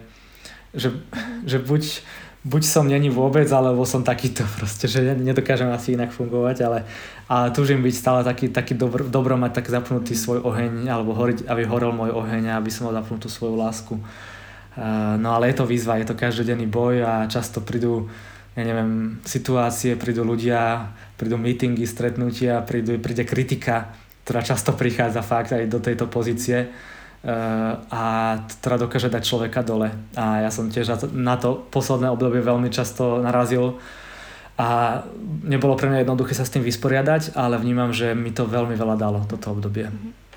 že, 0.71 0.95
že 1.43 1.59
buď 1.59 2.05
buď 2.39 2.63
som 2.63 2.87
není 2.87 3.11
vôbec, 3.11 3.51
alebo 3.51 3.83
som 3.83 4.03
takýto 4.03 4.47
proste, 4.57 4.87
že 4.87 5.03
nedokážem 5.15 5.67
asi 5.71 5.99
inak 5.99 6.15
fungovať, 6.15 6.57
ale, 6.63 6.79
ale 7.27 7.51
túžim 7.51 7.83
byť 7.83 7.95
stále 7.95 8.21
taký, 8.23 8.47
taký 8.47 8.73
dobro, 8.79 9.03
dobro 9.03 9.35
mať 9.35 9.59
tak 9.59 9.67
zapnutý 9.67 10.15
svoj 10.15 10.47
oheň, 10.47 10.87
alebo 10.87 11.11
horiť, 11.11 11.51
aby 11.51 11.67
horel 11.67 11.91
môj 11.91 12.15
oheň 12.15 12.55
a 12.55 12.57
aby 12.57 12.71
som 12.71 12.87
mal 12.87 12.95
zapnutú 12.95 13.27
svoju 13.27 13.59
lásku. 13.59 13.99
Uh, 14.79 15.19
no 15.19 15.35
ale 15.35 15.51
je 15.51 15.59
to 15.59 15.67
výzva, 15.67 15.99
je 15.99 16.07
to 16.07 16.15
každodenný 16.15 16.63
boj 16.63 17.03
a 17.03 17.27
často 17.27 17.59
prídu, 17.59 18.07
ja 18.59 18.63
neviem, 18.67 19.23
situácie, 19.23 19.95
prídu 19.95 20.27
ľudia, 20.27 20.91
prídu 21.15 21.39
meetingy, 21.39 21.87
stretnutia, 21.87 22.59
prídu, 22.67 22.99
príde 22.99 23.23
kritika, 23.23 23.95
ktorá 24.27 24.43
často 24.43 24.75
prichádza 24.75 25.23
fakt 25.23 25.55
aj 25.55 25.71
do 25.71 25.79
tejto 25.79 26.11
pozície 26.11 26.67
Eh, 27.19 27.73
a 27.91 28.03
teda 28.63 28.87
dokáže 28.87 29.11
dať 29.11 29.23
človeka 29.27 29.59
dole. 29.59 29.91
A 30.15 30.47
ja 30.47 30.47
som 30.47 30.71
tiež 30.71 31.11
na 31.11 31.35
to 31.35 31.67
posledné 31.67 32.07
obdobie 32.07 32.39
veľmi 32.39 32.71
často 32.71 33.19
narazil 33.19 33.75
a 34.55 35.03
nebolo 35.43 35.75
pre 35.75 35.91
mňa 35.91 36.07
jednoduché 36.07 36.31
sa 36.31 36.47
s 36.47 36.55
tým 36.55 36.63
vysporiadať, 36.63 37.35
ale 37.35 37.59
vnímam, 37.59 37.91
že 37.91 38.15
mi 38.15 38.31
to 38.31 38.47
veľmi 38.47 38.71
veľa 38.71 38.95
dalo 38.95 39.19
toto 39.27 39.51
obdobie. 39.51 39.91
Mm-hmm. 39.91 40.28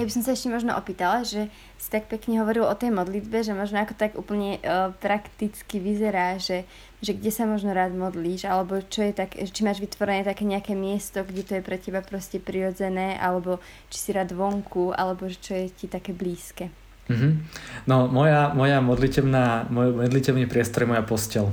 Ja 0.00 0.08
by 0.08 0.16
som 0.16 0.24
sa 0.24 0.32
ešte 0.32 0.48
možno 0.48 0.72
opýtala, 0.80 1.28
že 1.28 1.52
si 1.76 1.88
tak 1.92 2.08
pekne 2.08 2.40
hovoril 2.40 2.64
o 2.64 2.72
tej 2.72 2.88
modlitbe, 2.88 3.44
že 3.44 3.52
možno 3.52 3.84
ako 3.84 3.92
tak 3.92 4.16
úplne 4.16 4.56
uh, 4.64 4.96
prakticky 4.96 5.76
vyzerá, 5.76 6.40
že, 6.40 6.64
že 7.04 7.12
kde 7.12 7.28
sa 7.28 7.44
možno 7.44 7.76
rád 7.76 7.92
modlíš, 7.92 8.48
alebo 8.48 8.80
čo 8.80 9.04
je 9.04 9.12
tak, 9.12 9.36
či 9.36 9.60
máš 9.60 9.84
vytvorené 9.84 10.24
také 10.24 10.48
nejaké 10.48 10.72
miesto, 10.72 11.20
kde 11.20 11.44
to 11.44 11.52
je 11.60 11.66
pre 11.68 11.76
teba 11.76 12.00
proste 12.00 12.40
prirodzené, 12.40 13.20
alebo 13.20 13.60
či 13.92 14.00
si 14.00 14.10
rád 14.16 14.32
vonku, 14.32 14.96
alebo 14.96 15.28
čo 15.28 15.52
je 15.52 15.68
ti 15.68 15.84
také 15.84 16.16
blízke. 16.16 16.72
Mm-hmm. 17.12 17.32
No 17.84 18.08
moja, 18.08 18.56
moja 18.56 18.80
modlitebná, 18.80 19.68
môj 19.68 20.00
modlitebný 20.00 20.48
priestor 20.48 20.88
je 20.88 20.96
moja 20.96 21.04
postel. 21.04 21.52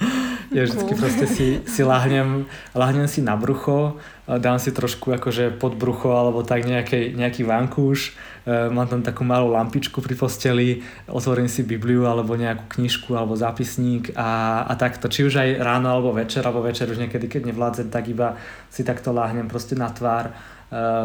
Ja 0.48 0.64
vždycky 0.64 0.96
proste 0.96 1.26
si, 1.28 1.46
si 1.68 1.82
lahnem, 1.84 2.48
lahnem 2.72 3.04
si 3.04 3.20
na 3.20 3.36
brucho, 3.36 4.00
dám 4.24 4.56
si 4.56 4.72
trošku 4.72 5.12
akože 5.12 5.60
pod 5.60 5.76
brucho 5.76 6.16
alebo 6.16 6.40
tak 6.40 6.64
nejaký, 6.64 7.12
nejaký 7.12 7.44
vankúš, 7.44 8.16
e, 8.48 8.72
mám 8.72 8.88
tam 8.88 9.04
takú 9.04 9.28
malú 9.28 9.52
lampičku 9.52 10.00
pri 10.00 10.16
posteli, 10.16 10.80
otvorím 11.04 11.52
si 11.52 11.68
Bibliu 11.68 12.08
alebo 12.08 12.32
nejakú 12.32 12.80
knižku 12.80 13.12
alebo 13.12 13.36
zápisník 13.36 14.16
a, 14.16 14.64
a 14.64 14.72
takto, 14.80 15.12
či 15.12 15.28
už 15.28 15.36
aj 15.36 15.48
ráno 15.60 15.92
alebo 15.92 16.16
večer, 16.16 16.40
alebo 16.40 16.64
večer 16.64 16.88
už 16.88 16.96
niekedy, 16.96 17.28
keď 17.28 17.52
nevládzem, 17.52 17.92
tak 17.92 18.08
iba 18.08 18.40
si 18.72 18.80
takto 18.84 19.12
láhnem 19.12 19.52
proste 19.52 19.76
na 19.76 19.92
tvár, 19.92 20.32
e, 20.32 20.32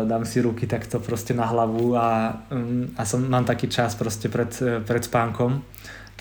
dám 0.07 0.23
si 0.23 0.39
ruky 0.39 0.71
takto 0.71 1.03
proste 1.03 1.35
na 1.35 1.51
hlavu 1.51 1.99
a, 1.99 2.31
mm, 2.47 2.95
a 2.95 3.03
som, 3.03 3.19
mám 3.27 3.43
taký 3.43 3.67
čas 3.67 3.91
proste 3.99 4.31
pred, 4.31 4.55
pred 4.87 5.03
spánkom 5.03 5.63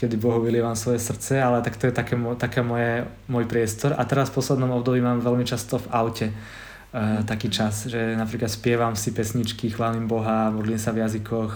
kedy 0.03 0.19
Bohu 0.19 0.43
vylievam 0.43 0.75
svoje 0.75 0.99
srdce, 0.99 1.39
ale 1.39 1.63
tak 1.63 1.79
to 1.79 1.87
je 1.87 1.95
také, 1.95 2.19
také 2.35 2.59
moje, 2.59 3.07
môj 3.31 3.47
priestor. 3.47 3.95
A 3.95 4.03
teraz 4.03 4.35
v 4.35 4.43
poslednom 4.43 4.75
období 4.75 4.99
mám 4.99 5.23
veľmi 5.23 5.47
často 5.47 5.79
v 5.79 5.87
aute 5.95 6.27
uh, 6.35 7.23
taký 7.23 7.47
čas, 7.47 7.87
že 7.87 8.19
napríklad 8.19 8.51
spievam 8.51 8.99
si 8.99 9.15
pesničky, 9.15 9.71
chválim 9.71 10.11
Boha, 10.11 10.51
modlím 10.51 10.75
sa 10.75 10.91
v 10.91 11.07
jazykoch, 11.07 11.55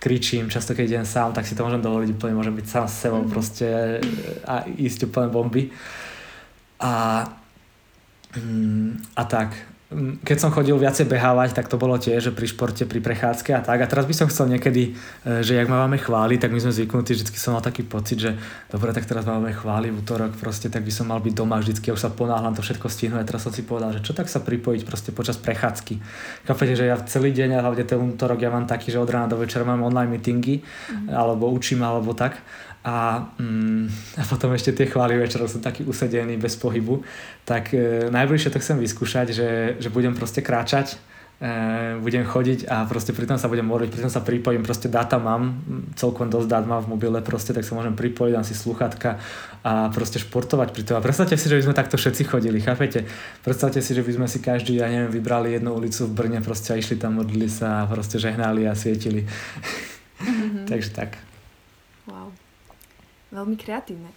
kričím, 0.00 0.48
často 0.48 0.72
keď 0.72 0.84
idem 0.88 1.06
sám, 1.06 1.36
tak 1.36 1.44
si 1.44 1.52
to 1.52 1.68
môžem 1.68 1.84
dovoliť 1.84 2.16
úplne, 2.16 2.32
môžem 2.32 2.56
byť 2.56 2.66
sám 2.66 2.86
s 2.88 2.96
sebou 2.96 3.22
mm. 3.22 3.28
proste 3.28 3.68
a 4.48 4.64
ísť 4.64 5.12
úplne 5.12 5.28
bomby. 5.28 5.68
A, 6.80 7.28
mm, 8.32 9.20
a 9.20 9.22
tak 9.28 9.71
keď 10.24 10.38
som 10.40 10.50
chodil 10.50 10.74
viacej 10.74 11.06
behávať, 11.06 11.52
tak 11.56 11.68
to 11.68 11.76
bolo 11.76 12.00
tiež, 12.00 12.30
že 12.30 12.32
pri 12.32 12.48
športe, 12.48 12.84
pri 12.88 13.00
prechádzke 13.04 13.52
a 13.52 13.60
tak. 13.60 13.78
A 13.82 13.86
teraz 13.86 14.08
by 14.08 14.14
som 14.16 14.26
chcel 14.26 14.48
niekedy, 14.48 14.96
e, 15.24 15.44
že 15.44 15.54
jak 15.54 15.68
ma 15.68 15.84
máme 15.84 16.00
chváliť, 16.00 16.38
tak 16.42 16.50
my 16.50 16.60
sme 16.60 16.72
zvyknutí, 16.72 17.12
vždy 17.12 17.30
som 17.36 17.54
mal 17.54 17.64
taký 17.64 17.84
pocit, 17.84 18.18
že 18.18 18.30
dobre, 18.72 18.90
tak 18.96 19.04
teraz 19.04 19.28
máme 19.28 19.52
chváli 19.52 19.92
v 19.92 20.00
útorok, 20.00 20.34
proste, 20.40 20.72
tak 20.72 20.82
by 20.82 20.92
som 20.92 21.12
mal 21.12 21.20
byť 21.20 21.34
doma 21.36 21.60
vždycky, 21.60 21.92
ja 21.92 21.94
už 21.94 22.02
sa 22.02 22.10
ponáhľam 22.10 22.56
to 22.56 22.64
všetko 22.64 22.88
stihnúť. 22.88 23.20
A 23.22 23.28
teraz 23.28 23.44
som 23.44 23.52
si 23.52 23.62
povedal, 23.62 23.92
že 23.92 24.00
čo 24.00 24.16
tak 24.16 24.32
sa 24.32 24.40
pripojiť 24.40 24.82
proste 24.88 25.10
počas 25.12 25.36
prechádzky. 25.36 26.00
Chápete, 26.48 26.74
že 26.74 26.84
ja 26.88 26.96
celý 27.04 27.30
deň, 27.36 27.58
a 27.58 27.62
hlavne 27.62 27.84
ten 27.84 28.00
útorok 28.00 28.40
ja 28.40 28.50
mám 28.50 28.64
taký, 28.64 28.90
že 28.90 28.98
od 28.98 29.08
rána 29.08 29.28
do 29.28 29.38
večera 29.38 29.62
mám 29.62 29.84
online 29.84 30.18
meetingy, 30.18 30.64
mm. 30.64 31.12
alebo 31.12 31.52
učím, 31.52 31.84
alebo 31.84 32.16
tak 32.16 32.40
a, 32.82 33.30
mm, 33.38 34.18
a 34.18 34.22
potom 34.26 34.50
ešte 34.58 34.74
tie 34.74 34.90
chvály 34.90 35.14
večerov 35.14 35.46
som 35.46 35.62
taký 35.62 35.86
usedený 35.86 36.34
bez 36.34 36.58
pohybu, 36.58 37.06
tak 37.46 37.70
e, 37.70 38.10
najbližšie 38.10 38.50
to 38.50 38.58
chcem 38.58 38.82
vyskúšať, 38.82 39.30
že, 39.30 39.50
že 39.78 39.86
budem 39.86 40.18
proste 40.18 40.42
kráčať, 40.42 40.98
e, 41.38 41.94
budem 42.02 42.26
chodiť 42.26 42.66
a 42.66 42.82
proste 42.90 43.14
pritom 43.14 43.38
sa 43.38 43.46
budem 43.46 43.62
modliť, 43.70 43.86
pritom 43.86 44.10
sa 44.10 44.18
pripojím, 44.18 44.66
proste 44.66 44.90
dáta 44.90 45.22
mám, 45.22 45.62
celkom 45.94 46.26
dosť 46.26 46.48
dát 46.50 46.66
mám 46.66 46.82
v 46.82 46.98
mobile 46.98 47.22
proste, 47.22 47.54
tak 47.54 47.62
sa 47.62 47.78
môžem 47.78 47.94
pripojiť, 47.94 48.34
dám 48.34 48.42
si 48.42 48.58
sluchatka 48.58 49.22
a 49.62 49.94
proste 49.94 50.18
športovať 50.18 50.74
pri 50.74 50.82
tom. 50.82 50.98
A 50.98 51.06
predstavte 51.06 51.38
si, 51.38 51.46
že 51.46 51.62
by 51.62 51.70
sme 51.70 51.78
takto 51.78 51.94
všetci 51.94 52.26
chodili, 52.26 52.58
chápete? 52.58 53.06
Predstavte 53.46 53.78
si, 53.78 53.94
že 53.94 54.02
by 54.02 54.10
sme 54.10 54.26
si 54.26 54.42
každý, 54.42 54.82
ja 54.82 54.90
neviem, 54.90 55.22
vybrali 55.22 55.54
jednu 55.54 55.70
ulicu 55.70 56.10
v 56.10 56.18
Brne 56.18 56.42
proste 56.42 56.74
a 56.74 56.82
išli 56.82 56.98
tam, 56.98 57.22
modlili 57.22 57.46
sa 57.46 57.86
a 57.86 57.88
proste 57.90 58.18
žehnali 58.18 58.66
a 58.66 58.74
svietili. 58.74 59.22
Mm-hmm. 59.22 60.66
Takže 60.74 60.90
tak. 60.90 61.14
Wow 62.10 62.41
veľmi 63.32 63.56
kreatívne. 63.56 64.12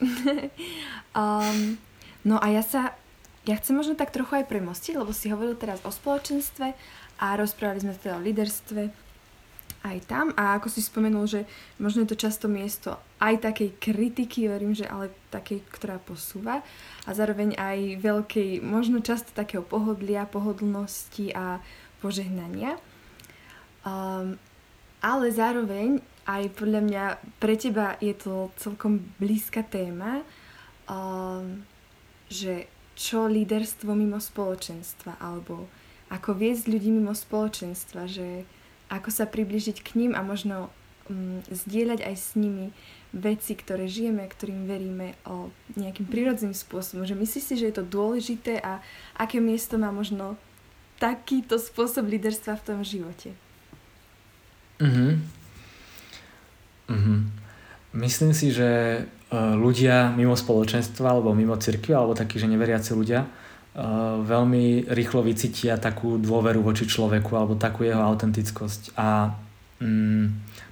um, 1.15 1.79
no 2.29 2.35
a 2.37 2.47
ja 2.51 2.61
sa, 2.61 2.93
ja 3.47 3.55
chcem 3.57 3.79
možno 3.79 3.95
tak 3.95 4.11
trochu 4.11 4.43
aj 4.43 4.51
premostiť, 4.51 4.99
lebo 4.99 5.15
si 5.15 5.31
hovoril 5.31 5.55
teraz 5.55 5.79
o 5.87 5.89
spoločenstve 5.89 6.75
a 7.23 7.25
rozprávali 7.39 7.81
sme 7.81 7.95
teda 7.95 8.19
o 8.19 8.23
líderstve 8.23 9.05
aj 9.85 9.97
tam 10.09 10.33
a 10.33 10.57
ako 10.57 10.67
si 10.73 10.81
spomenul, 10.81 11.29
že 11.29 11.45
možno 11.77 12.03
je 12.03 12.17
to 12.17 12.17
často 12.17 12.49
miesto 12.49 12.97
aj 13.21 13.45
takej 13.45 13.77
kritiky, 13.77 14.49
verím, 14.49 14.73
že 14.73 14.89
ale 14.89 15.13
takej, 15.29 15.61
ktorá 15.69 16.01
posúva 16.01 16.65
a 17.05 17.09
zároveň 17.13 17.53
aj 17.53 18.01
veľkej, 18.01 18.65
možno 18.65 19.05
často 19.05 19.29
takého 19.37 19.61
pohodlia, 19.61 20.25
pohodlnosti 20.25 21.29
a 21.37 21.61
požehnania. 22.01 22.81
Um, 23.85 24.41
ale 25.05 25.29
zároveň 25.29 26.01
aj 26.25 26.57
podľa 26.57 26.81
mňa 26.81 27.03
pre 27.37 27.53
teba 27.53 27.97
je 28.01 28.13
to 28.17 28.49
celkom 28.57 29.13
blízka 29.21 29.61
téma, 29.61 30.25
um, 30.89 31.61
že 32.29 32.65
čo 32.97 33.29
líderstvo 33.29 33.93
mimo 33.93 34.17
spoločenstva, 34.17 35.21
alebo 35.21 35.69
ako 36.09 36.33
viesť 36.33 36.65
ľudí 36.71 36.89
mimo 36.89 37.13
spoločenstva, 37.13 38.09
že 38.09 38.47
ako 38.89 39.09
sa 39.13 39.25
približiť 39.29 39.77
k 39.81 39.89
ním 40.01 40.11
a 40.17 40.25
možno 40.25 40.73
um, 41.09 41.45
zdieľať 41.53 42.01
aj 42.01 42.15
s 42.17 42.27
nimi 42.33 42.73
veci, 43.15 43.53
ktoré 43.53 43.85
žijeme, 43.85 44.25
ktorým 44.25 44.65
veríme 44.65 45.15
o 45.29 45.53
nejakým 45.77 46.09
prírodzným 46.09 46.57
spôsobom. 46.57 47.05
Že 47.05 47.21
myslíš 47.21 47.43
si, 47.45 47.55
že 47.55 47.69
je 47.69 47.75
to 47.79 47.85
dôležité 47.85 48.59
a 48.59 48.81
aké 49.15 49.37
miesto 49.37 49.77
má 49.77 49.93
možno 49.93 50.35
takýto 50.97 51.61
spôsob 51.61 52.09
líderstva 52.09 52.57
v 52.59 52.65
tom 52.65 52.79
živote? 52.81 53.37
Mhm. 54.81 55.44
Myslím 58.05 58.37
si, 58.37 58.53
že 58.53 58.69
e, 58.69 59.01
ľudia 59.33 60.13
mimo 60.13 60.37
spoločenstva 60.37 61.09
alebo 61.09 61.33
mimo 61.33 61.57
cirkvi 61.57 61.89
alebo 61.97 62.13
takí, 62.13 62.37
že 62.37 62.45
neveriaci 62.45 62.93
ľudia 62.93 63.25
e, 63.25 63.27
veľmi 64.21 64.93
rýchlo 64.93 65.25
vycítia 65.25 65.81
takú 65.81 66.21
dôveru 66.21 66.61
voči 66.61 66.85
človeku 66.85 67.33
alebo 67.33 67.57
takú 67.57 67.81
jeho 67.81 67.97
autentickosť. 67.97 68.93
A 68.93 69.33
mm, 69.81 70.25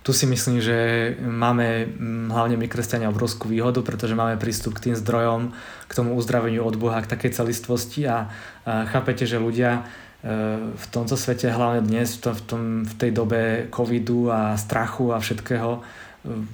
tu 0.06 0.14
si 0.14 0.30
myslím, 0.30 0.62
že 0.62 0.78
máme 1.26 1.90
mm, 1.90 2.30
hlavne 2.30 2.54
my 2.54 2.70
kresťania 2.70 3.10
obrovskú 3.10 3.50
výhodu, 3.50 3.82
pretože 3.82 4.14
máme 4.14 4.38
prístup 4.38 4.78
k 4.78 4.94
tým 4.94 4.96
zdrojom, 5.02 5.58
k 5.90 5.98
tomu 5.98 6.14
uzdraveniu 6.14 6.62
od 6.62 6.78
Boha, 6.78 7.02
k 7.02 7.10
takej 7.10 7.34
celistvosti. 7.34 8.06
A, 8.06 8.30
a 8.62 8.86
chápete, 8.94 9.26
že 9.26 9.42
ľudia 9.42 9.82
e, 10.22 10.70
v 10.70 10.86
tomto 10.94 11.18
svete, 11.18 11.50
hlavne 11.50 11.82
dnes, 11.82 12.14
v, 12.22 12.42
tom, 12.46 12.86
v 12.86 12.94
tej 12.94 13.10
dobe 13.10 13.66
covidu 13.74 14.30
a 14.30 14.54
strachu 14.54 15.10
a 15.10 15.18
všetkého, 15.18 15.82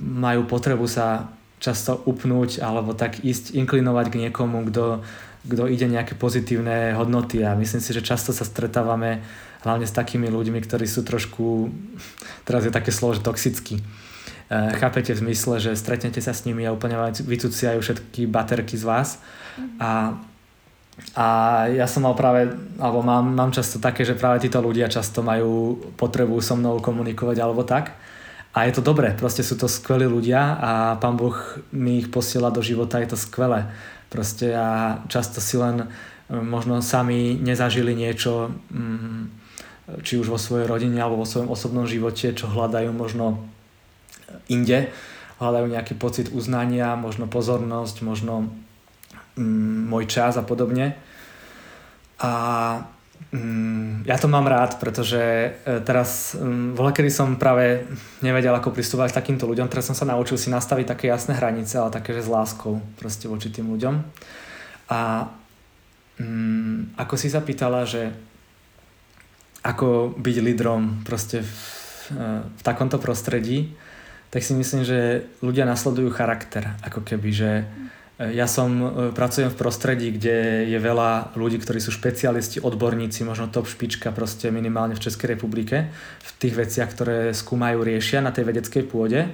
majú 0.01 0.45
potrebu 0.49 0.89
sa 0.89 1.29
často 1.59 1.99
upnúť 2.07 2.63
alebo 2.63 2.95
tak 2.95 3.21
ísť 3.21 3.53
inklinovať 3.53 4.05
k 4.09 4.19
niekomu, 4.27 4.65
kto, 4.71 5.03
kto 5.45 5.63
ide 5.67 5.91
nejaké 5.91 6.15
pozitívne 6.15 6.95
hodnoty 6.95 7.43
a 7.43 7.53
myslím 7.59 7.83
si, 7.83 7.91
že 7.91 8.05
často 8.05 8.31
sa 8.31 8.47
stretávame 8.47 9.21
hlavne 9.61 9.83
s 9.83 9.93
takými 9.93 10.31
ľuďmi, 10.31 10.63
ktorí 10.63 10.87
sú 10.87 11.03
trošku, 11.03 11.67
teraz 12.47 12.63
je 12.63 12.71
také 12.71 12.95
slovo, 12.95 13.19
že 13.19 13.27
toxickí. 13.27 13.75
E, 13.77 13.83
chápete 14.79 15.11
v 15.11 15.21
zmysle, 15.27 15.59
že 15.59 15.75
stretnete 15.75 16.23
sa 16.23 16.31
s 16.31 16.47
nimi 16.47 16.63
a 16.63 16.71
úplne 16.71 16.95
vycuciajú 17.11 17.83
všetky 17.83 18.23
baterky 18.25 18.79
z 18.79 18.87
vás 18.87 19.19
a 19.77 20.15
a 21.15 21.27
ja 21.71 21.87
som 21.87 22.03
mal 22.03 22.11
práve, 22.11 22.51
alebo 22.75 22.99
mám, 22.99 23.23
mám 23.23 23.55
často 23.55 23.79
také, 23.79 24.03
že 24.03 24.19
práve 24.19 24.43
títo 24.43 24.59
ľudia 24.59 24.91
často 24.91 25.23
majú 25.23 25.79
potrebu 25.95 26.43
so 26.43 26.59
mnou 26.59 26.83
komunikovať 26.83 27.37
alebo 27.39 27.63
tak. 27.63 27.95
A 28.49 28.65
je 28.65 28.73
to 28.73 28.81
dobré, 28.81 29.13
proste 29.13 29.45
sú 29.45 29.53
to 29.55 29.69
skvelí 29.69 30.09
ľudia 30.09 30.57
a 30.57 30.71
Pán 30.97 31.15
Boh 31.15 31.37
mi 31.69 32.01
ich 32.01 32.09
posiela 32.09 32.49
do 32.49 32.65
života, 32.65 32.97
je 32.97 33.13
to 33.13 33.19
skvelé. 33.19 33.69
Proste 34.09 34.57
a 34.57 34.99
často 35.05 35.37
si 35.37 35.53
len 35.53 35.85
mm, 35.85 36.43
možno 36.49 36.81
sami 36.81 37.37
nezažili 37.37 37.93
niečo, 37.93 38.49
mm, 38.73 39.21
či 40.01 40.17
už 40.17 40.33
vo 40.33 40.41
svojej 40.41 40.65
rodine 40.65 40.97
alebo 40.97 41.21
vo 41.21 41.29
svojom 41.29 41.53
osobnom 41.53 41.85
živote, 41.85 42.33
čo 42.33 42.49
hľadajú 42.49 42.89
možno 42.89 43.45
inde 44.49 44.89
hľadajú 45.39 45.65
nejaký 45.71 45.95
pocit 45.95 46.27
uznania, 46.35 46.99
možno 46.99 47.25
pozornosť, 47.25 48.03
možno 48.03 48.51
mm, 49.39 49.87
môj 49.87 50.05
čas 50.11 50.35
a 50.35 50.43
podobne. 50.43 50.99
A 52.19 52.31
ja 54.09 54.17
to 54.17 54.25
mám 54.25 54.49
rád, 54.49 54.81
pretože 54.81 55.21
e, 55.21 55.49
teraz 55.85 56.33
mm, 56.33 56.73
voľa, 56.73 56.97
kedy 56.97 57.13
som 57.13 57.37
práve 57.37 57.85
nevedel, 58.25 58.49
ako 58.49 58.73
pristúvať 58.73 59.13
k 59.13 59.19
takýmto 59.21 59.45
ľuďom, 59.45 59.69
teraz 59.69 59.85
som 59.85 59.93
sa 59.93 60.09
naučil 60.09 60.33
si 60.33 60.49
nastaviť 60.49 60.97
také 60.97 61.13
jasné 61.13 61.37
hranice, 61.37 61.77
ale 61.77 61.93
také, 61.93 62.17
že 62.17 62.25
s 62.25 62.33
láskou 62.33 62.81
proste 62.97 63.29
voči 63.29 63.53
tým 63.53 63.69
ľuďom. 63.69 64.01
A 64.89 65.29
mm, 66.17 66.97
ako 66.97 67.15
si 67.21 67.29
sa 67.29 67.45
pýtala, 67.45 67.85
že 67.85 68.09
ako 69.61 70.17
byť 70.17 70.35
lídrom 70.41 71.05
proste 71.05 71.45
v, 71.45 71.53
v 72.49 72.61
takomto 72.65 72.97
prostredí, 72.97 73.77
tak 74.33 74.41
si 74.41 74.57
myslím, 74.57 74.81
že 74.81 75.29
ľudia 75.45 75.69
nasledujú 75.69 76.09
charakter, 76.09 76.65
ako 76.81 77.05
keby, 77.05 77.29
že 77.29 77.51
e, 77.61 77.65
ja 78.19 78.51
som, 78.51 78.67
e, 78.75 78.87
pracujem 79.15 79.47
v 79.47 79.55
prostredí, 79.55 80.11
kde 80.11 80.67
je 80.67 80.75
veľa 80.75 81.39
ľudí, 81.39 81.55
ktorí 81.55 81.79
sú 81.79 81.95
špecialisti, 81.95 82.59
odborníci, 82.59 83.23
možno 83.23 83.47
top 83.47 83.71
špička 83.71 84.11
proste 84.11 84.51
minimálne 84.51 84.91
v 84.99 85.03
Českej 85.07 85.39
republike, 85.39 85.87
v 86.19 86.31
tých 86.35 86.59
veciach, 86.59 86.91
ktoré 86.91 87.31
skúmajú, 87.31 87.79
riešia 87.79 88.19
na 88.19 88.35
tej 88.35 88.51
vedeckej 88.51 88.83
pôde, 88.91 89.31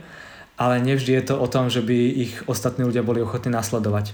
ale 0.61 0.85
nevždy 0.85 1.17
je 1.17 1.23
to 1.33 1.35
o 1.41 1.47
tom, 1.49 1.73
že 1.73 1.81
by 1.81 1.97
ich 2.29 2.33
ostatní 2.45 2.85
ľudia 2.85 3.01
boli 3.01 3.25
ochotní 3.25 3.49
nasledovať, 3.49 4.13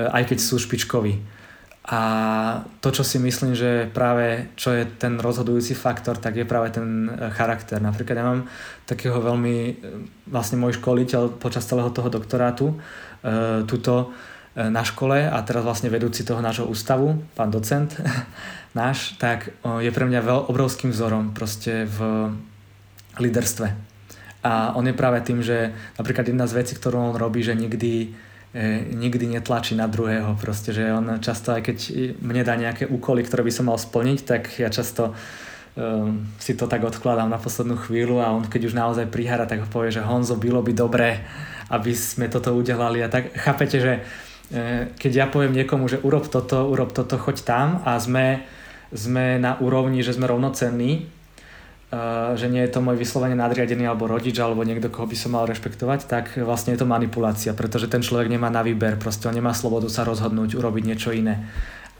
aj 0.00 0.32
keď 0.32 0.38
sú 0.40 0.56
špičkoví. 0.56 1.20
A 1.88 2.00
to, 2.84 2.92
čo 2.92 3.00
si 3.00 3.16
myslím, 3.16 3.56
že 3.56 3.88
práve 3.88 4.52
čo 4.52 4.76
je 4.76 4.84
ten 4.84 5.16
rozhodujúci 5.16 5.72
faktor, 5.72 6.20
tak 6.20 6.36
je 6.36 6.44
práve 6.44 6.76
ten 6.76 7.08
e, 7.08 7.32
charakter. 7.32 7.80
Napríklad 7.80 8.16
ja 8.20 8.26
mám 8.28 8.40
takého 8.84 9.16
veľmi, 9.16 9.56
e, 9.56 9.72
vlastne 10.28 10.60
môj 10.60 10.76
školiteľ 10.76 11.40
počas 11.40 11.64
celého 11.64 11.88
toho 11.88 12.12
doktorátu, 12.12 12.76
e, 12.76 13.64
tuto 13.64 14.12
na 14.50 14.82
škole 14.82 15.30
a 15.30 15.38
teraz 15.46 15.62
vlastne 15.62 15.94
vedúci 15.94 16.26
toho 16.26 16.42
nášho 16.42 16.66
ústavu, 16.66 17.22
pán 17.38 17.54
docent 17.54 17.94
náš, 18.80 19.14
tak 19.14 19.54
je 19.62 19.90
pre 19.94 20.04
mňa 20.10 20.20
veľ, 20.26 20.38
obrovským 20.50 20.90
vzorom 20.90 21.30
proste 21.30 21.86
v 21.86 22.28
líderstve. 23.22 23.70
A 24.42 24.74
on 24.74 24.90
je 24.90 24.96
práve 24.96 25.22
tým, 25.22 25.38
že 25.38 25.70
napríklad 26.02 26.26
jedna 26.26 26.50
z 26.50 26.66
vecí, 26.66 26.74
ktorú 26.74 26.98
on 26.98 27.14
robí, 27.14 27.46
že 27.46 27.54
nikdy 27.54 28.10
nikdy 28.94 29.30
netlačí 29.30 29.78
na 29.78 29.86
druhého. 29.86 30.34
Proste, 30.34 30.74
že 30.74 30.90
on 30.90 31.22
často, 31.22 31.54
aj 31.54 31.62
keď 31.70 31.78
mne 32.18 32.42
dá 32.42 32.58
nejaké 32.58 32.90
úkoly, 32.90 33.22
ktoré 33.22 33.46
by 33.46 33.52
som 33.54 33.70
mal 33.70 33.78
splniť, 33.78 34.18
tak 34.26 34.42
ja 34.58 34.66
často 34.66 35.14
um, 35.78 36.26
si 36.42 36.58
to 36.58 36.66
tak 36.66 36.82
odkladám 36.82 37.30
na 37.30 37.38
poslednú 37.38 37.78
chvíľu 37.78 38.18
a 38.18 38.34
on 38.34 38.42
keď 38.50 38.66
už 38.66 38.74
naozaj 38.74 39.06
prihara, 39.06 39.46
tak 39.46 39.62
ho 39.62 39.68
povie, 39.70 39.94
že 39.94 40.02
Honzo, 40.02 40.34
bylo 40.34 40.66
by 40.66 40.72
dobré, 40.74 41.22
aby 41.70 41.94
sme 41.94 42.26
toto 42.26 42.50
udelali. 42.58 42.98
A 43.06 43.12
tak 43.12 43.30
chápete, 43.38 43.78
že 43.78 43.92
e, 44.50 44.90
keď 44.98 45.12
ja 45.14 45.26
poviem 45.30 45.54
niekomu, 45.54 45.86
že 45.86 46.02
urob 46.02 46.26
toto, 46.26 46.66
urob 46.66 46.90
toto, 46.90 47.14
choď 47.14 47.46
tam 47.46 47.68
a 47.86 47.94
sme, 48.02 48.42
sme 48.90 49.38
na 49.38 49.62
úrovni, 49.62 50.02
že 50.02 50.18
sme 50.18 50.26
rovnocenní, 50.26 51.06
že 52.38 52.46
nie 52.46 52.62
je 52.62 52.70
to 52.70 52.78
môj 52.78 52.94
vyslovene 52.94 53.34
nadriadený 53.34 53.90
alebo 53.90 54.06
rodič 54.06 54.38
alebo 54.38 54.62
niekto, 54.62 54.94
koho 54.94 55.10
by 55.10 55.16
som 55.18 55.34
mal 55.34 55.42
rešpektovať, 55.50 56.06
tak 56.06 56.38
vlastne 56.38 56.78
je 56.78 56.80
to 56.80 56.86
manipulácia, 56.86 57.50
pretože 57.50 57.90
ten 57.90 57.98
človek 57.98 58.30
nemá 58.30 58.46
na 58.46 58.62
výber, 58.62 58.94
proste 58.94 59.26
on 59.26 59.34
nemá 59.34 59.50
slobodu 59.50 59.90
sa 59.90 60.06
rozhodnúť, 60.06 60.54
urobiť 60.54 60.84
niečo 60.86 61.10
iné. 61.10 61.50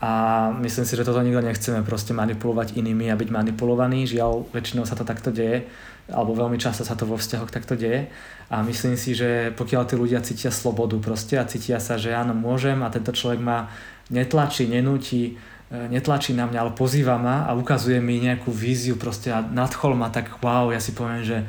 A 0.01 0.49
myslím 0.57 0.87
si, 0.87 0.97
že 0.97 1.05
toto 1.05 1.21
nikto 1.21 1.45
nechceme, 1.45 1.85
proste 1.85 2.09
manipulovať 2.17 2.73
inými 2.73 3.13
a 3.13 3.19
byť 3.19 3.29
manipulovaný. 3.29 4.09
Žiaľ, 4.09 4.49
väčšinou 4.49 4.81
sa 4.81 4.97
to 4.97 5.05
takto 5.05 5.29
deje, 5.29 5.69
alebo 6.09 6.33
veľmi 6.33 6.57
často 6.57 6.81
sa 6.81 6.97
to 6.97 7.05
vo 7.05 7.21
vzťahoch 7.21 7.53
takto 7.53 7.77
deje. 7.77 8.09
A 8.49 8.65
myslím 8.65 8.97
si, 8.97 9.13
že 9.13 9.53
pokiaľ 9.53 9.85
tí 9.85 9.95
ľudia 10.01 10.25
cítia 10.25 10.49
slobodu 10.49 10.97
proste 10.97 11.37
a 11.37 11.45
cítia 11.45 11.77
sa, 11.77 12.01
že 12.01 12.17
áno, 12.17 12.33
môžem 12.33 12.81
a 12.81 12.89
tento 12.89 13.13
človek 13.13 13.45
ma 13.45 13.69
netlačí, 14.09 14.65
nenúti, 14.65 15.37
netlačí 15.71 16.35
na 16.35 16.43
mňa, 16.51 16.59
ale 16.59 16.71
pozýva 16.75 17.15
ma 17.15 17.47
a 17.47 17.55
ukazuje 17.55 18.03
mi 18.03 18.19
nejakú 18.19 18.51
víziu 18.51 18.99
proste 18.99 19.31
a 19.31 19.39
nadchol 19.39 19.95
ma 19.95 20.11
tak 20.11 20.43
wow, 20.43 20.67
ja 20.67 20.83
si 20.83 20.91
poviem, 20.91 21.23
že, 21.23 21.47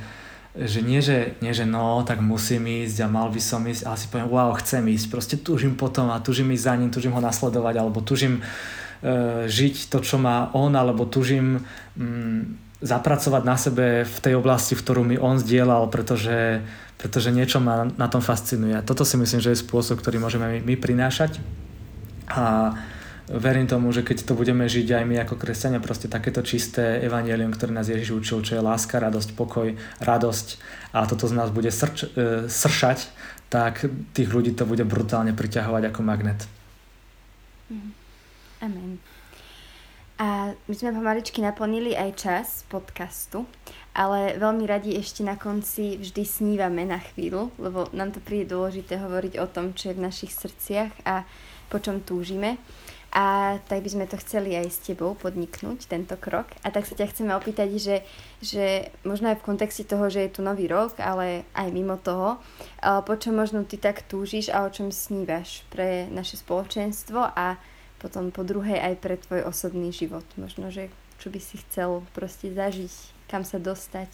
že 0.54 0.78
nie, 0.78 1.02
že 1.02 1.34
nie, 1.42 1.50
že 1.50 1.66
no, 1.66 2.06
tak 2.06 2.22
musím 2.22 2.86
ísť 2.86 3.02
a 3.02 3.10
mal 3.10 3.34
by 3.34 3.42
som 3.42 3.66
ísť, 3.66 3.82
ale 3.82 3.98
si 3.98 4.06
poviem, 4.06 4.30
wow, 4.30 4.54
chcem 4.62 4.86
ísť, 4.94 5.06
proste 5.10 5.36
túžim 5.42 5.74
potom 5.74 6.06
a 6.14 6.22
túžim 6.22 6.46
ísť 6.54 6.62
za 6.62 6.74
ním, 6.78 6.94
túžim 6.94 7.10
ho 7.10 7.18
nasledovať, 7.18 7.74
alebo 7.82 7.98
túžim 7.98 8.38
uh, 8.38 9.50
žiť 9.50 9.90
to, 9.90 9.98
čo 9.98 10.22
má 10.22 10.54
on, 10.54 10.70
alebo 10.70 11.02
túžim 11.02 11.66
um, 11.98 12.54
zapracovať 12.78 13.42
na 13.42 13.56
sebe 13.58 14.06
v 14.06 14.18
tej 14.22 14.38
oblasti, 14.38 14.78
v 14.78 14.82
ktorú 14.86 15.02
mi 15.02 15.18
on 15.18 15.42
zdieľal, 15.42 15.90
pretože, 15.90 16.62
pretože 16.94 17.34
niečo 17.34 17.58
ma 17.58 17.90
na 17.90 18.06
tom 18.06 18.22
fascinuje. 18.22 18.78
Toto 18.86 19.02
si 19.02 19.18
myslím, 19.18 19.42
že 19.42 19.50
je 19.50 19.62
spôsob, 19.66 19.98
ktorý 19.98 20.22
môžeme 20.22 20.46
my, 20.46 20.58
my 20.62 20.74
prinášať. 20.78 21.42
A 22.30 22.74
verím 23.32 23.64
tomu, 23.64 23.92
že 23.92 24.04
keď 24.04 24.28
to 24.28 24.36
budeme 24.36 24.68
žiť 24.68 24.88
aj 24.92 25.04
my 25.08 25.16
ako 25.24 25.40
kresťania, 25.40 25.80
proste 25.80 26.10
takéto 26.12 26.44
čisté 26.44 27.00
evanielium, 27.00 27.52
ktoré 27.56 27.72
nás 27.72 27.88
Ježiš 27.88 28.12
učil, 28.12 28.44
čo 28.44 28.52
je 28.58 28.62
láska, 28.62 29.00
radosť, 29.00 29.32
pokoj, 29.32 29.72
radosť 30.04 30.46
a 30.92 31.08
toto 31.08 31.24
z 31.24 31.34
nás 31.36 31.48
bude 31.48 31.72
srč, 31.72 32.12
e, 32.12 32.46
sršať, 32.46 33.08
tak 33.48 33.88
tých 34.12 34.28
ľudí 34.28 34.52
to 34.52 34.68
bude 34.68 34.84
brutálne 34.84 35.32
priťahovať 35.32 35.82
ako 35.88 36.00
magnet. 36.04 36.40
Mhm. 37.72 37.90
Amen. 38.62 38.92
A 40.22 40.54
my 40.54 40.74
sme 40.78 40.94
pomaličky 40.94 41.42
naplnili 41.42 41.98
aj 41.98 42.10
čas 42.14 42.46
podcastu, 42.70 43.42
ale 43.90 44.38
veľmi 44.38 44.62
radi 44.70 44.94
ešte 44.94 45.26
na 45.26 45.34
konci 45.34 45.98
vždy 45.98 46.22
snívame 46.22 46.86
na 46.86 47.02
chvíľu, 47.02 47.50
lebo 47.58 47.90
nám 47.90 48.14
to 48.14 48.22
príde 48.22 48.54
dôležité 48.54 49.02
hovoriť 49.02 49.42
o 49.42 49.46
tom, 49.50 49.74
čo 49.74 49.90
je 49.90 49.98
v 49.98 50.04
našich 50.06 50.30
srdciach 50.30 50.94
a 51.02 51.26
po 51.72 51.80
čom 51.80 52.04
túžime. 52.04 52.60
A 53.12 53.60
tak 53.68 53.84
by 53.84 53.92
sme 53.92 54.04
to 54.08 54.16
chceli 54.24 54.56
aj 54.56 54.72
s 54.72 54.88
tebou 54.88 55.12
podniknúť, 55.12 55.84
tento 55.84 56.16
krok. 56.16 56.48
A 56.64 56.72
tak 56.72 56.88
sa 56.88 56.96
ťa 56.96 57.12
chceme 57.12 57.36
opýtať, 57.36 57.68
že, 57.76 57.96
že 58.40 58.88
možno 59.04 59.28
aj 59.28 59.40
v 59.40 59.46
kontexte 59.52 59.84
toho, 59.84 60.08
že 60.08 60.24
je 60.24 60.32
tu 60.32 60.40
nový 60.40 60.64
rok, 60.64 60.96
ale 60.96 61.44
aj 61.52 61.68
mimo 61.76 62.00
toho, 62.00 62.40
po 62.80 63.14
čom 63.20 63.36
možno 63.36 63.68
ty 63.68 63.76
tak 63.76 64.08
túžiš 64.08 64.48
a 64.48 64.64
o 64.64 64.72
čom 64.72 64.88
snívaš 64.88 65.60
pre 65.68 66.08
naše 66.08 66.40
spoločenstvo 66.40 67.20
a 67.36 67.60
potom 68.00 68.32
po 68.32 68.48
druhej 68.48 68.80
aj 68.80 68.94
pre 69.04 69.20
tvoj 69.20 69.44
osobný 69.44 69.92
život. 69.92 70.24
Možno, 70.40 70.72
že 70.72 70.88
čo 71.20 71.28
by 71.28 71.36
si 71.36 71.60
chcel 71.68 72.00
proste 72.16 72.48
zažiť, 72.48 73.28
kam 73.28 73.44
sa 73.44 73.60
dostať, 73.60 74.08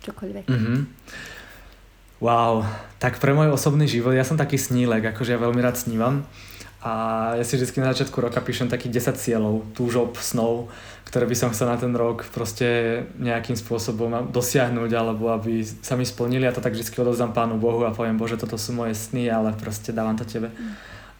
čokoľvek. 0.00 0.48
Mm-hmm. 0.48 0.80
Wow, 2.16 2.64
tak 2.96 3.20
pre 3.20 3.36
môj 3.36 3.52
osobný 3.52 3.84
život, 3.84 4.16
ja 4.16 4.24
som 4.24 4.40
taký 4.40 4.56
snílek, 4.56 5.12
akože 5.12 5.36
ja 5.36 5.42
veľmi 5.42 5.60
rád 5.60 5.76
snívam. 5.76 6.24
A 6.80 7.34
ja 7.36 7.44
si 7.44 7.58
vždy 7.58 7.82
na 7.82 7.92
začiatku 7.92 8.16
roka 8.22 8.38
píšem 8.40 8.70
takých 8.70 9.02
10 9.04 9.20
cieľov, 9.20 9.54
túžob, 9.74 10.16
snov, 10.22 10.70
ktoré 11.04 11.26
by 11.26 11.36
som 11.36 11.50
chcel 11.50 11.66
na 11.66 11.76
ten 11.76 11.90
rok 11.92 12.24
proste 12.30 13.02
nejakým 13.18 13.58
spôsobom 13.58 14.30
dosiahnuť 14.30 14.90
alebo 14.94 15.34
aby 15.34 15.66
sa 15.66 15.98
mi 15.98 16.06
splnili 16.06 16.46
a 16.46 16.54
to 16.54 16.62
tak 16.62 16.78
vždy 16.78 16.86
odovzdám 16.86 17.34
Pánu 17.34 17.58
Bohu 17.58 17.82
a 17.84 17.92
poviem, 17.92 18.16
Bože, 18.16 18.38
toto 18.38 18.54
sú 18.56 18.72
moje 18.72 18.94
sny, 18.94 19.28
ale 19.28 19.52
proste 19.58 19.90
dávam 19.90 20.14
to 20.14 20.24
Tebe. 20.24 20.54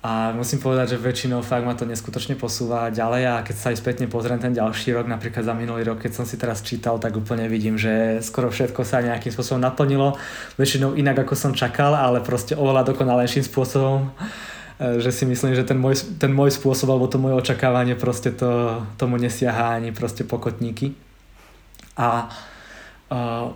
A 0.07 0.31
musím 0.31 0.62
povedať, 0.62 0.95
že 0.95 1.03
väčšinou 1.03 1.42
fakt 1.42 1.66
ma 1.66 1.75
to 1.75 1.83
neskutočne 1.83 2.38
posúva 2.38 2.95
ďalej 2.95 3.23
a 3.27 3.35
keď 3.42 3.57
sa 3.59 3.66
aj 3.75 3.83
spätne 3.83 4.07
pozriem 4.07 4.38
ten 4.38 4.55
ďalší 4.55 4.95
rok, 4.95 5.11
napríklad 5.11 5.42
za 5.42 5.51
minulý 5.51 5.83
rok, 5.83 5.99
keď 5.99 6.12
som 6.14 6.23
si 6.23 6.38
teraz 6.38 6.62
čítal, 6.62 7.03
tak 7.03 7.19
úplne 7.19 7.51
vidím, 7.51 7.75
že 7.75 8.23
skoro 8.23 8.47
všetko 8.55 8.87
sa 8.87 9.03
nejakým 9.03 9.35
spôsobom 9.35 9.59
naplnilo. 9.59 10.14
Väčšinou 10.62 10.95
inak, 10.95 11.27
ako 11.27 11.35
som 11.35 11.59
čakal, 11.59 11.99
ale 11.99 12.23
proste 12.23 12.55
oveľa 12.55 12.87
dokonalejším 12.95 13.51
spôsobom. 13.51 14.14
E, 14.79 15.03
že 15.03 15.11
si 15.11 15.27
myslím, 15.27 15.59
že 15.59 15.66
ten 15.66 15.81
môj, 15.81 15.99
ten 16.23 16.31
môj 16.31 16.55
spôsob 16.55 16.87
alebo 16.87 17.11
to 17.11 17.19
moje 17.19 17.42
očakávanie 17.42 17.99
proste 17.99 18.31
to, 18.31 18.79
tomu 19.01 19.19
nesiaha 19.19 19.75
ani 19.75 19.90
proste 19.90 20.23
pokotníky. 20.23 20.95
A 21.99 22.29
uh, 23.09 23.49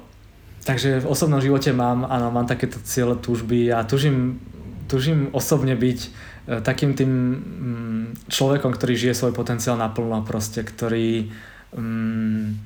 takže 0.65 1.05
v 1.05 1.07
osobnom 1.13 1.45
živote 1.45 1.77
mám, 1.77 2.09
áno, 2.09 2.33
mám 2.33 2.49
takéto 2.49 2.81
cieľe 2.81 3.21
túžby 3.21 3.69
a 3.69 3.85
tužím, 3.85 4.41
tužím 4.89 5.29
osobne 5.37 5.77
byť 5.77 5.99
takým 6.59 6.99
tým 6.99 7.13
um, 7.13 8.05
človekom, 8.27 8.75
ktorý 8.75 8.99
žije 8.99 9.15
svoj 9.15 9.33
potenciál 9.39 9.79
naplno 9.79 10.27
proste, 10.27 10.67
ktorý, 10.67 11.31
um, 11.79 12.59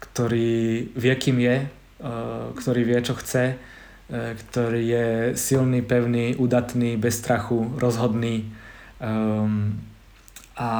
ktorý 0.00 0.88
vie, 0.96 1.14
kým 1.20 1.36
je, 1.44 1.56
uh, 2.00 2.56
ktorý 2.56 2.80
vie, 2.88 2.98
čo 3.04 3.12
chce, 3.20 3.60
E, 4.10 4.34
ktorý 4.34 4.82
je 4.90 5.06
silný, 5.38 5.86
pevný, 5.86 6.34
udatný, 6.34 6.98
bez 6.98 7.22
strachu, 7.22 7.78
rozhodný 7.78 8.42
um, 8.98 9.78
a, 10.58 10.72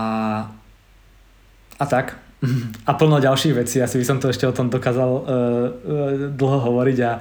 a 1.78 1.84
tak. 1.86 2.18
A 2.90 2.96
plno 2.98 3.22
ďalších 3.22 3.54
vecí, 3.54 3.78
asi 3.78 4.02
by 4.02 4.04
som 4.04 4.18
to 4.18 4.32
ešte 4.32 4.48
o 4.48 4.56
tom 4.56 4.66
dokázal 4.72 5.28
dlho 6.34 6.58
hovoriť 6.72 6.98
a, 7.04 7.12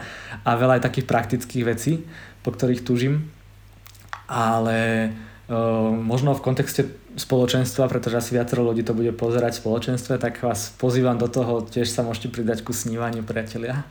a 0.47 0.51
veľa 0.55 0.79
aj 0.79 0.85
takých 0.89 1.05
praktických 1.05 1.63
vecí, 1.67 2.01
po 2.41 2.55
ktorých 2.55 2.81
túžim. 2.81 3.29
Ale 4.29 5.09
uh, 5.49 5.89
možno 5.89 6.37
v 6.37 6.45
kontexte 6.45 6.85
spoločenstva, 7.17 7.89
pretože 7.89 8.21
asi 8.21 8.31
viacero 8.37 8.61
ľudí 8.63 8.85
to 8.85 8.93
bude 8.93 9.11
pozerať 9.17 9.57
v 9.57 9.61
spoločenstve, 9.65 10.21
tak 10.21 10.39
vás 10.39 10.71
pozývam 10.77 11.17
do 11.17 11.27
toho, 11.27 11.65
tiež 11.65 11.89
sa 11.89 12.05
môžete 12.05 12.29
pridať 12.29 12.61
ku 12.61 12.71
snívaniu, 12.71 13.25
priatelia. 13.25 13.83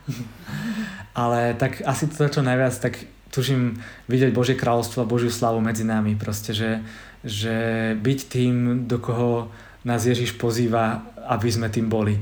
ale 1.21 1.53
tak 1.59 1.83
asi 1.83 2.07
to, 2.07 2.31
čo 2.31 2.41
najviac, 2.41 2.73
tak 2.79 3.03
tužím 3.29 3.77
vidieť 4.09 4.33
Božie 4.33 4.57
kráľovstvo 4.57 5.05
a 5.05 5.09
Božiu 5.09 5.29
slavu 5.29 5.61
medzi 5.61 5.85
nami. 5.85 6.17
Proste, 6.17 6.55
že, 6.55 6.81
že 7.21 7.55
byť 7.99 8.19
tým, 8.25 8.55
do 8.89 8.97
koho 8.97 9.53
nás 9.85 10.03
Ježiš 10.03 10.35
pozýva, 10.35 11.05
aby 11.29 11.49
sme 11.51 11.67
tým 11.69 11.87
boli. 11.87 12.17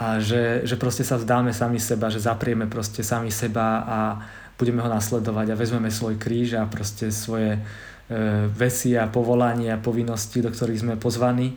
A 0.00 0.16
že, 0.20 0.64
že 0.64 0.80
proste 0.80 1.04
sa 1.04 1.20
vzdáme 1.20 1.52
sami 1.52 1.76
seba, 1.76 2.08
že 2.08 2.24
zaprieme 2.24 2.64
proste 2.68 3.04
sami 3.04 3.28
seba 3.28 3.84
a 3.84 3.98
budeme 4.60 4.84
ho 4.84 4.92
nasledovať 4.92 5.56
a 5.56 5.58
vezmeme 5.58 5.88
svoj 5.88 6.20
kríž 6.20 6.60
a 6.60 6.68
proste 6.68 7.08
svoje 7.08 7.56
e, 7.56 7.60
veci 8.52 8.92
a 9.00 9.08
povolanie 9.08 9.72
a 9.72 9.80
povinnosti, 9.80 10.44
do 10.44 10.52
ktorých 10.52 10.84
sme 10.84 10.94
pozvaní 11.00 11.56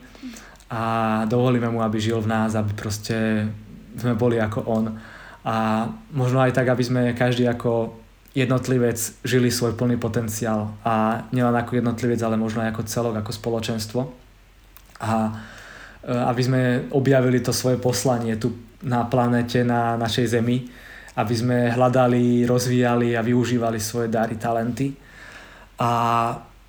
a 0.72 0.82
dovolíme 1.28 1.68
mu, 1.68 1.84
aby 1.84 2.00
žil 2.00 2.18
v 2.24 2.30
nás, 2.32 2.56
aby 2.56 2.72
proste 2.72 3.46
sme 3.94 4.16
boli 4.16 4.40
ako 4.40 4.64
on. 4.64 4.96
A 5.44 5.86
možno 6.10 6.40
aj 6.40 6.56
tak, 6.56 6.72
aby 6.72 6.80
sme 6.80 7.02
každý 7.12 7.44
ako 7.44 8.00
jednotlivec 8.34 8.98
žili 9.22 9.52
svoj 9.52 9.78
plný 9.78 10.00
potenciál 10.00 10.74
a 10.82 11.22
nielen 11.30 11.54
ako 11.54 11.78
jednotlivec, 11.78 12.18
ale 12.24 12.40
možno 12.40 12.64
aj 12.64 12.74
ako 12.74 12.82
celok, 12.90 13.14
ako 13.20 13.30
spoločenstvo. 13.30 14.00
A 15.04 15.12
e, 15.20 16.10
aby 16.10 16.42
sme 16.42 16.60
objavili 16.90 17.38
to 17.38 17.54
svoje 17.54 17.78
poslanie 17.78 18.34
tu 18.40 18.56
na 18.82 19.06
planete, 19.06 19.62
na 19.62 19.94
našej 19.94 20.40
Zemi, 20.40 20.66
aby 21.14 21.34
sme 21.34 21.58
hľadali, 21.70 22.42
rozvíjali 22.46 23.14
a 23.14 23.22
využívali 23.22 23.78
svoje 23.78 24.10
dary, 24.10 24.34
talenty. 24.34 24.94
A 25.78 25.90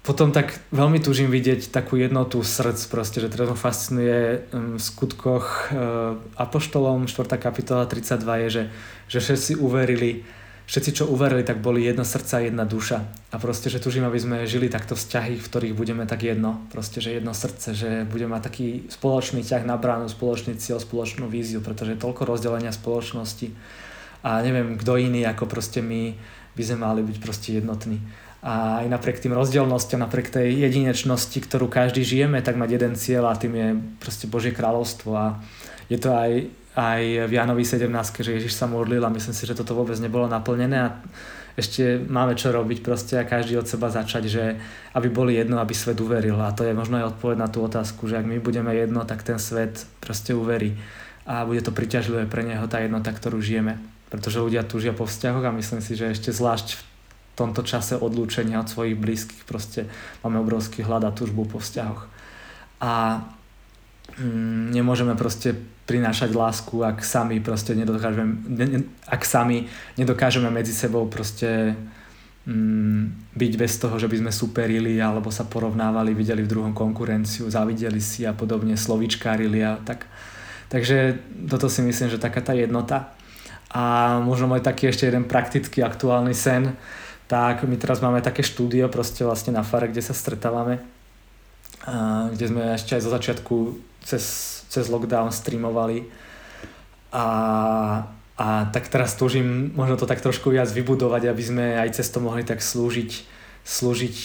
potom 0.06 0.30
tak 0.30 0.62
veľmi 0.70 1.02
túžim 1.02 1.34
vidieť 1.34 1.74
takú 1.74 1.98
jednotu 1.98 2.46
srdc 2.46 2.78
proste, 2.94 3.18
že 3.26 3.30
teraz 3.34 3.50
ma 3.50 3.58
fascinuje 3.58 4.46
v 4.54 4.78
skutkoch 4.78 5.74
e, 5.74 5.82
Apoštolom 6.38 7.10
4. 7.10 7.42
kapitola 7.42 7.90
32 7.90 8.22
je, 8.46 8.48
že, 8.50 8.64
že 9.10 9.18
všetci 9.18 9.52
uverili 9.58 10.22
všetci, 10.66 10.92
čo 11.02 11.04
uverili, 11.06 11.46
tak 11.46 11.62
boli 11.62 11.86
jedno 11.86 12.02
srdca, 12.02 12.42
jedna 12.42 12.66
duša. 12.66 13.06
A 13.32 13.38
proste, 13.38 13.70
že 13.70 13.82
tužím, 13.82 14.06
aby 14.10 14.18
sme 14.18 14.50
žili 14.50 14.66
takto 14.66 14.98
vzťahy, 14.98 15.38
v 15.38 15.46
ktorých 15.46 15.78
budeme 15.78 16.10
tak 16.10 16.26
jedno. 16.26 16.66
Proste, 16.74 17.02
že 17.02 17.14
jedno 17.14 17.38
srdce, 17.38 17.78
že 17.78 17.90
budeme 18.10 18.34
mať 18.34 18.44
taký 18.50 18.68
spoločný 18.90 19.46
ťah 19.46 19.64
na 19.66 19.78
bránu, 19.78 20.10
spoločný 20.10 20.58
cieľ, 20.58 20.82
spoločnú 20.82 21.30
víziu, 21.30 21.62
pretože 21.62 21.94
je 21.94 22.02
toľko 22.02 22.26
rozdelenia 22.26 22.74
spoločnosti. 22.74 23.54
A 24.26 24.42
neviem, 24.42 24.74
kto 24.74 24.98
iný, 24.98 25.22
ako 25.30 25.46
proste 25.46 25.86
my 25.86 26.18
by 26.58 26.64
sme 26.66 26.78
mali 26.82 27.06
byť 27.06 27.18
proste 27.22 27.50
jednotní. 27.62 28.02
A 28.42 28.82
aj 28.82 28.90
napriek 28.90 29.22
tým 29.22 29.38
rozdielnostiam, 29.38 30.02
napriek 30.02 30.34
tej 30.34 30.66
jedinečnosti, 30.66 31.38
ktorú 31.46 31.70
každý 31.70 32.02
žijeme, 32.02 32.42
tak 32.42 32.58
mať 32.58 32.70
jeden 32.78 32.94
cieľ 32.98 33.30
a 33.30 33.38
tým 33.38 33.54
je 33.54 33.68
proste 34.02 34.26
Božie 34.26 34.54
kráľovstvo. 34.54 35.14
A 35.14 35.38
je 35.90 35.98
to 36.02 36.14
aj 36.14 36.50
aj 36.76 37.32
v 37.32 37.32
Jánovi 37.32 37.64
17, 37.64 37.88
že 38.20 38.36
Ježiš 38.36 38.54
sa 38.54 38.68
modlil 38.68 39.00
a 39.00 39.10
myslím 39.10 39.32
si, 39.32 39.48
že 39.48 39.56
toto 39.56 39.72
vôbec 39.72 39.96
nebolo 39.96 40.28
naplnené 40.28 40.78
a 40.84 40.90
ešte 41.56 42.04
máme 42.04 42.36
čo 42.36 42.52
robiť 42.52 42.84
proste 42.84 43.16
a 43.16 43.24
každý 43.24 43.56
od 43.56 43.64
seba 43.64 43.88
začať, 43.88 44.24
že 44.28 44.44
aby 44.92 45.08
boli 45.08 45.40
jedno, 45.40 45.56
aby 45.64 45.72
svet 45.72 45.96
uveril 46.04 46.36
a 46.36 46.52
to 46.52 46.68
je 46.68 46.76
možno 46.76 47.00
aj 47.00 47.16
odpoveď 47.16 47.38
na 47.40 47.48
tú 47.48 47.64
otázku, 47.64 48.12
že 48.12 48.20
ak 48.20 48.28
my 48.28 48.44
budeme 48.44 48.76
jedno, 48.76 49.08
tak 49.08 49.24
ten 49.24 49.40
svet 49.40 49.88
proste 50.04 50.36
uverí 50.36 50.76
a 51.24 51.48
bude 51.48 51.64
to 51.64 51.72
priťažlivé 51.72 52.28
pre 52.28 52.44
neho 52.44 52.68
tá 52.68 52.84
jednota, 52.84 53.16
ktorú 53.16 53.40
žijeme. 53.40 53.80
Pretože 54.16 54.40
ľudia 54.40 54.64
túžia 54.64 54.96
po 54.96 55.04
vzťahoch 55.04 55.44
a 55.44 55.52
myslím 55.52 55.84
si, 55.84 56.00
že 56.00 56.16
ešte 56.16 56.32
zvlášť 56.32 56.80
v 56.80 56.82
tomto 57.36 57.68
čase 57.68 58.00
odlúčenia 58.00 58.64
od 58.64 58.72
svojich 58.72 58.96
blízkych 58.96 59.44
proste 59.44 59.92
máme 60.24 60.40
obrovský 60.40 60.88
hlad 60.88 61.04
a 61.04 61.12
túžbu 61.12 61.44
po 61.44 61.60
vzťahoch. 61.60 62.08
A 62.80 63.28
mm, 64.16 64.72
nemôžeme 64.72 65.20
proste 65.20 65.52
prinášať 65.84 66.32
lásku, 66.32 66.80
ak 66.80 67.04
sami 67.04 67.44
proste 67.44 67.76
nedokážeme, 67.76 68.24
ne, 68.48 68.66
ne, 68.72 68.80
ak 69.12 69.28
sami 69.28 69.68
nedokážeme 70.00 70.48
medzi 70.48 70.72
sebou 70.72 71.12
proste 71.12 71.76
mm, 72.48 73.36
byť 73.36 73.54
bez 73.60 73.74
toho, 73.84 74.00
že 74.00 74.08
by 74.08 74.16
sme 74.24 74.32
superili 74.32 74.96
alebo 75.04 75.28
sa 75.28 75.44
porovnávali, 75.44 76.16
videli 76.16 76.40
v 76.40 76.52
druhom 76.56 76.72
konkurenciu, 76.72 77.52
zavideli 77.52 78.00
si 78.00 78.24
a 78.24 78.32
podobne, 78.32 78.80
slovičkárili 78.80 79.60
a 79.60 79.76
tak. 79.84 80.08
Takže 80.72 81.20
toto 81.52 81.68
si 81.68 81.84
myslím, 81.84 82.10
že 82.10 82.18
taká 82.18 82.42
tá 82.42 82.56
jednota. 82.56 83.15
A 83.76 84.18
možno 84.24 84.48
môj 84.48 84.64
taký 84.64 84.88
ešte 84.88 85.04
jeden 85.04 85.28
praktický 85.28 85.84
aktuálny 85.84 86.32
sen, 86.32 86.80
tak 87.28 87.68
my 87.68 87.76
teraz 87.76 88.00
máme 88.00 88.24
také 88.24 88.40
štúdio 88.40 88.88
proste 88.88 89.28
vlastne 89.28 89.52
na 89.52 89.68
fare, 89.68 89.92
kde 89.92 90.00
sa 90.00 90.16
stretávame, 90.16 90.80
kde 92.32 92.46
sme 92.48 92.80
ešte 92.80 92.96
aj 92.96 93.02
zo 93.04 93.12
začiatku 93.12 93.56
cez 94.06 94.56
cez 94.76 94.92
lockdown 94.92 95.32
streamovali. 95.32 96.04
A, 97.16 97.28
a 98.36 98.48
tak 98.76 98.92
teraz 98.92 99.16
túžim 99.16 99.72
možno 99.72 99.96
to 99.96 100.04
tak 100.04 100.20
trošku 100.20 100.52
viac 100.52 100.68
vybudovať, 100.68 101.32
aby 101.32 101.44
sme 101.44 101.66
aj 101.80 101.96
cez 101.96 102.12
to 102.12 102.20
mohli 102.20 102.44
tak 102.44 102.60
slúžiť, 102.60 103.24
slúžiť 103.64 104.18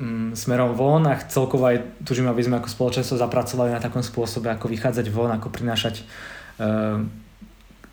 mm, 0.00 0.28
smerom 0.32 0.72
von. 0.72 1.04
A 1.04 1.20
celkovo 1.20 1.68
aj 1.68 1.84
túžim, 2.08 2.24
aby 2.24 2.40
sme 2.40 2.56
ako 2.56 2.72
spoločenstvo 2.72 3.20
zapracovali 3.20 3.76
na 3.76 3.84
takom 3.84 4.00
spôsobe, 4.00 4.48
ako 4.48 4.72
vychádzať 4.72 5.06
von, 5.12 5.28
ako 5.28 5.52
prinášať 5.52 6.00
uh, 6.56 7.04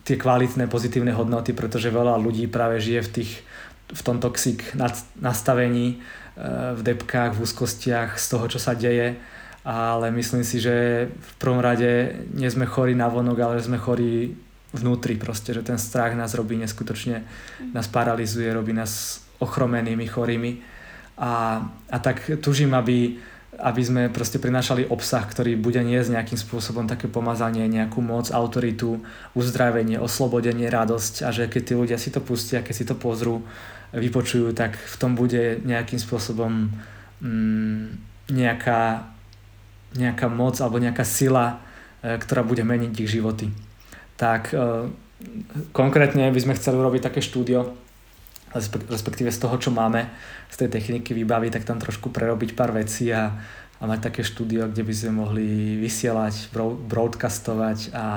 tie 0.05 0.15
kvalitné, 0.15 0.69
pozitívne 0.69 1.11
hodnoty, 1.11 1.51
pretože 1.57 1.89
veľa 1.89 2.21
ľudí 2.21 2.45
práve 2.45 2.77
žije 2.77 3.01
v 3.01 3.13
tých 3.21 3.31
v 3.85 4.01
tom 4.01 4.17
toxik 4.17 4.73
nastavení, 5.21 6.01
uh, 6.01 6.73
v 6.73 6.81
depkách, 6.81 7.37
v 7.37 7.41
úzkostiach 7.45 8.17
z 8.17 8.25
toho, 8.33 8.45
čo 8.49 8.57
sa 8.57 8.73
deje. 8.73 9.13
Ale 9.65 10.13
myslím 10.13 10.45
si, 10.45 10.61
že 10.61 11.09
v 11.09 11.31
prvom 11.41 11.57
rade 11.57 12.21
nie 12.33 12.49
sme 12.49 12.69
chorí 12.69 12.93
na 12.93 13.09
vonok, 13.09 13.37
ale 13.41 13.65
sme 13.65 13.81
chorí 13.81 14.37
vnútri 14.73 15.17
proste, 15.17 15.53
že 15.57 15.65
ten 15.65 15.81
strach 15.81 16.13
nás 16.13 16.37
robí 16.37 16.53
neskutočne, 16.59 17.25
nás 17.73 17.89
paralizuje, 17.89 18.45
robí 18.53 18.73
nás 18.77 19.25
ochromenými, 19.41 20.05
chorými. 20.05 20.61
A, 21.17 21.63
a 21.89 21.97
tak 21.97 22.29
tužím, 22.43 22.75
aby, 22.75 23.17
aby 23.59 23.81
sme 23.81 24.01
proste 24.11 24.37
prinášali 24.37 24.91
obsah, 24.91 25.23
ktorý 25.23 25.55
bude 25.55 25.79
niesť 25.79 26.15
nejakým 26.15 26.39
spôsobom 26.39 26.85
také 26.85 27.07
pomazanie, 27.07 27.65
nejakú 27.67 28.03
moc, 28.03 28.29
autoritu, 28.31 28.99
uzdravenie, 29.33 29.99
oslobodenie, 29.99 30.67
radosť 30.67 31.23
a 31.23 31.29
že 31.31 31.47
keď 31.47 31.61
tí 31.63 31.73
ľudia 31.73 31.97
si 31.99 32.11
to 32.11 32.19
pustia, 32.19 32.65
keď 32.65 32.75
si 32.75 32.85
to 32.85 32.95
pozrú, 32.95 33.43
vypočujú, 33.95 34.51
tak 34.51 34.75
v 34.75 34.95
tom 34.99 35.15
bude 35.15 35.63
nejakým 35.63 35.99
spôsobom 36.01 36.73
mm, 37.23 37.83
nejaká 38.33 39.11
nejaká 39.95 40.27
moc 40.27 40.59
alebo 40.59 40.77
nejaká 40.77 41.07
sila, 41.07 41.63
e, 42.03 42.19
ktorá 42.19 42.43
bude 42.43 42.67
meniť 42.67 42.91
ich 42.99 43.07
životy. 43.07 43.47
Tak 44.19 44.51
e, 44.51 44.91
konkrétne 45.71 46.27
by 46.29 46.39
sme 46.39 46.57
chceli 46.59 46.75
urobiť 46.75 47.01
také 47.07 47.23
štúdio, 47.23 47.71
respektíve 48.89 49.29
z 49.29 49.39
toho, 49.39 49.55
čo 49.59 49.69
máme, 49.69 50.07
z 50.47 50.55
tej 50.63 50.69
techniky 50.79 51.11
vybaviť, 51.11 51.51
tak 51.59 51.67
tam 51.67 51.77
trošku 51.77 52.09
prerobiť 52.09 52.55
pár 52.55 52.71
vecí 52.71 53.11
a, 53.11 53.35
a 53.79 53.83
mať 53.83 53.99
také 54.11 54.21
štúdio, 54.23 54.71
kde 54.71 54.83
by 54.87 54.93
sme 54.95 55.11
mohli 55.19 55.75
vysielať, 55.77 56.55
broadcastovať 56.87 57.91
a, 57.91 58.07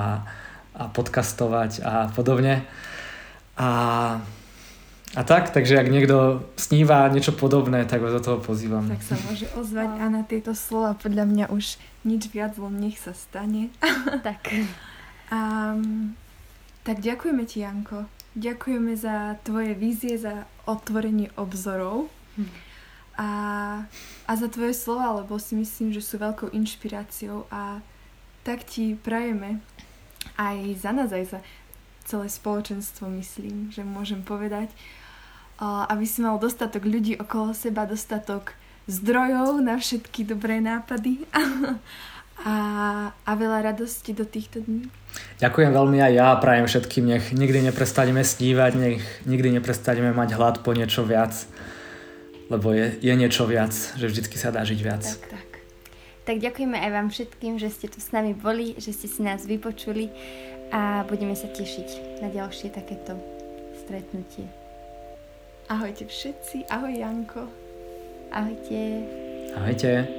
a 0.79 0.83
podcastovať 0.89 1.83
a 1.83 2.07
podobne. 2.15 2.63
A 3.59 3.67
a 5.17 5.25
tak, 5.25 5.49
takže 5.49 5.81
ak 5.81 5.89
niekto 5.89 6.45
sníva 6.53 7.09
niečo 7.09 7.33
podobné, 7.33 7.81
tak 7.89 7.97
vás 7.97 8.13
do 8.13 8.21
toho 8.21 8.37
pozývam. 8.37 8.85
Tak 8.85 9.01
sa 9.01 9.17
môže 9.25 9.49
ozvať 9.57 9.89
a 9.97 10.05
na 10.05 10.21
tieto 10.21 10.53
slova 10.53 10.93
podľa 10.93 11.25
mňa 11.25 11.45
už 11.49 11.81
nič 12.05 12.29
viac, 12.29 12.53
len 12.61 12.77
nech 12.77 13.01
sa 13.01 13.17
stane. 13.17 13.73
tak. 14.25 14.45
Um, 15.29 16.17
tak 16.81 17.05
ďakujeme 17.05 17.45
ti, 17.45 17.61
Janko. 17.61 18.09
Ďakujeme 18.37 18.93
za 18.93 19.37
tvoje 19.41 19.73
vízie, 19.73 20.17
za 20.17 20.45
otvorenie 20.69 21.33
obzorov. 21.37 22.09
Hm. 22.37 22.49
a, 23.19 23.29
a 24.29 24.31
za 24.37 24.47
tvoje 24.47 24.71
slova, 24.71 25.19
lebo 25.19 25.35
si 25.41 25.57
myslím, 25.59 25.91
že 25.91 25.99
sú 25.99 26.21
veľkou 26.21 26.55
inšpiráciou 26.55 27.49
a 27.51 27.83
tak 28.47 28.63
ti 28.63 28.95
prajeme 28.95 29.59
aj 30.39 30.57
za 30.79 30.91
nás, 30.95 31.11
aj 31.11 31.25
za 31.35 31.39
celé 32.07 32.31
spoločenstvo, 32.31 33.11
myslím, 33.11 33.69
že 33.69 33.83
môžem 33.83 34.23
povedať, 34.23 34.71
aby 35.61 36.05
si 36.07 36.23
mal 36.23 36.39
dostatok 36.39 36.87
ľudí 36.87 37.19
okolo 37.19 37.51
seba, 37.51 37.83
dostatok 37.83 38.55
zdrojov 38.89 39.61
na 39.61 39.77
všetky 39.77 40.25
dobré 40.25 40.63
nápady 40.63 41.27
a, 42.45 42.55
a 43.13 43.31
veľa 43.35 43.73
radosti 43.73 44.15
do 44.15 44.23
týchto 44.23 44.63
dní. 44.63 44.87
Ďakujem 45.41 45.71
veľmi 45.73 45.97
aj 45.99 46.13
ja 46.13 46.29
prajem 46.37 46.65
všetkým, 46.69 47.03
nech 47.09 47.25
nikdy 47.35 47.65
neprestaneme 47.71 48.23
snívať, 48.23 48.71
nech 48.77 49.01
nikdy 49.25 49.59
neprestaneme 49.59 50.13
mať 50.15 50.29
hlad 50.37 50.55
po 50.63 50.71
niečo 50.71 51.03
viac, 51.03 51.33
lebo 52.47 52.71
je, 52.71 52.95
je 53.01 53.13
niečo 53.15 53.43
viac, 53.49 53.73
že 53.73 54.05
vždycky 54.07 54.39
sa 54.39 54.53
dá 54.53 54.63
žiť 54.63 54.79
viac. 54.79 55.03
Tak, 55.03 55.25
tak. 55.27 55.49
Tak 56.29 56.37
ďakujeme 56.45 56.77
aj 56.77 56.91
vám 56.93 57.09
všetkým, 57.09 57.57
že 57.57 57.73
ste 57.73 57.89
tu 57.89 57.97
s 57.97 58.13
nami 58.13 58.37
boli, 58.37 58.77
že 58.77 58.93
ste 58.93 59.09
si 59.09 59.25
nás 59.25 59.49
vypočuli 59.49 60.13
a 60.69 61.01
budeme 61.09 61.33
sa 61.33 61.49
tešiť 61.49 62.21
na 62.21 62.29
ďalšie 62.29 62.69
takéto 62.69 63.17
stretnutie. 63.81 64.45
Ahojte 65.65 66.05
všetci, 66.05 66.69
ahoj 66.69 66.93
Janko. 66.93 67.49
Ahojte. 68.29 69.09
Ahojte. 69.57 70.18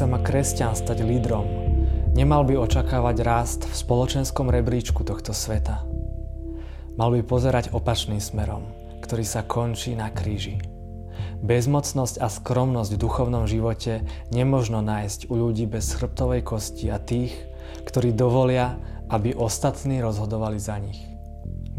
Sa 0.00 0.08
má 0.08 0.16
kresťan 0.16 0.72
stať 0.72 1.04
lídrom, 1.04 1.44
nemal 2.16 2.48
by 2.48 2.56
očakávať 2.56 3.20
rast 3.20 3.68
v 3.68 3.74
spoločenskom 3.84 4.48
rebríčku 4.48 5.04
tohto 5.04 5.36
sveta. 5.36 5.84
Mal 6.96 7.12
by 7.12 7.20
pozerať 7.20 7.76
opačným 7.76 8.16
smerom, 8.16 8.64
ktorý 9.04 9.28
sa 9.28 9.44
končí 9.44 9.92
na 9.92 10.08
kríži. 10.08 10.56
Bezmocnosť 11.44 12.16
a 12.16 12.32
skromnosť 12.32 12.96
v 12.96 13.02
duchovnom 13.04 13.44
živote 13.44 14.00
nemožno 14.32 14.80
nájsť 14.80 15.28
u 15.28 15.36
ľudí 15.36 15.68
bez 15.68 15.92
chrbtovej 15.92 16.48
kosti 16.48 16.88
a 16.88 16.96
tých, 16.96 17.36
ktorí 17.84 18.16
dovolia, 18.16 18.80
aby 19.12 19.36
ostatní 19.36 20.00
rozhodovali 20.00 20.56
za 20.56 20.80
nich. 20.80 21.09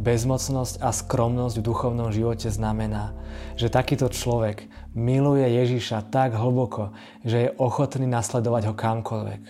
Bezmocnosť 0.02 0.82
a 0.82 0.90
skromnosť 0.90 1.62
v 1.62 1.68
duchovnom 1.70 2.10
živote 2.10 2.50
znamená, 2.50 3.14
že 3.54 3.70
takýto 3.70 4.10
človek 4.10 4.66
miluje 4.98 5.46
Ježiša 5.46 6.10
tak 6.10 6.34
hlboko, 6.34 6.98
že 7.22 7.38
je 7.46 7.54
ochotný 7.62 8.10
nasledovať 8.10 8.74
ho 8.74 8.74
kamkoľvek. 8.74 9.42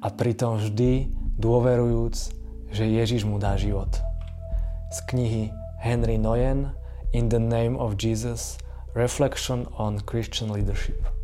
A 0.00 0.08
pritom 0.08 0.56
vždy 0.56 1.12
dôverujúc, 1.36 2.14
že 2.72 2.88
Ježiš 2.88 3.28
mu 3.28 3.36
dá 3.36 3.60
život. 3.60 3.92
Z 4.96 5.04
knihy 5.12 5.52
Henry 5.84 6.16
Noyen 6.16 6.72
In 7.12 7.28
the 7.28 7.36
Name 7.36 7.76
of 7.76 8.00
Jesus 8.00 8.56
Reflection 8.96 9.68
on 9.76 10.00
Christian 10.00 10.48
Leadership. 10.48 11.21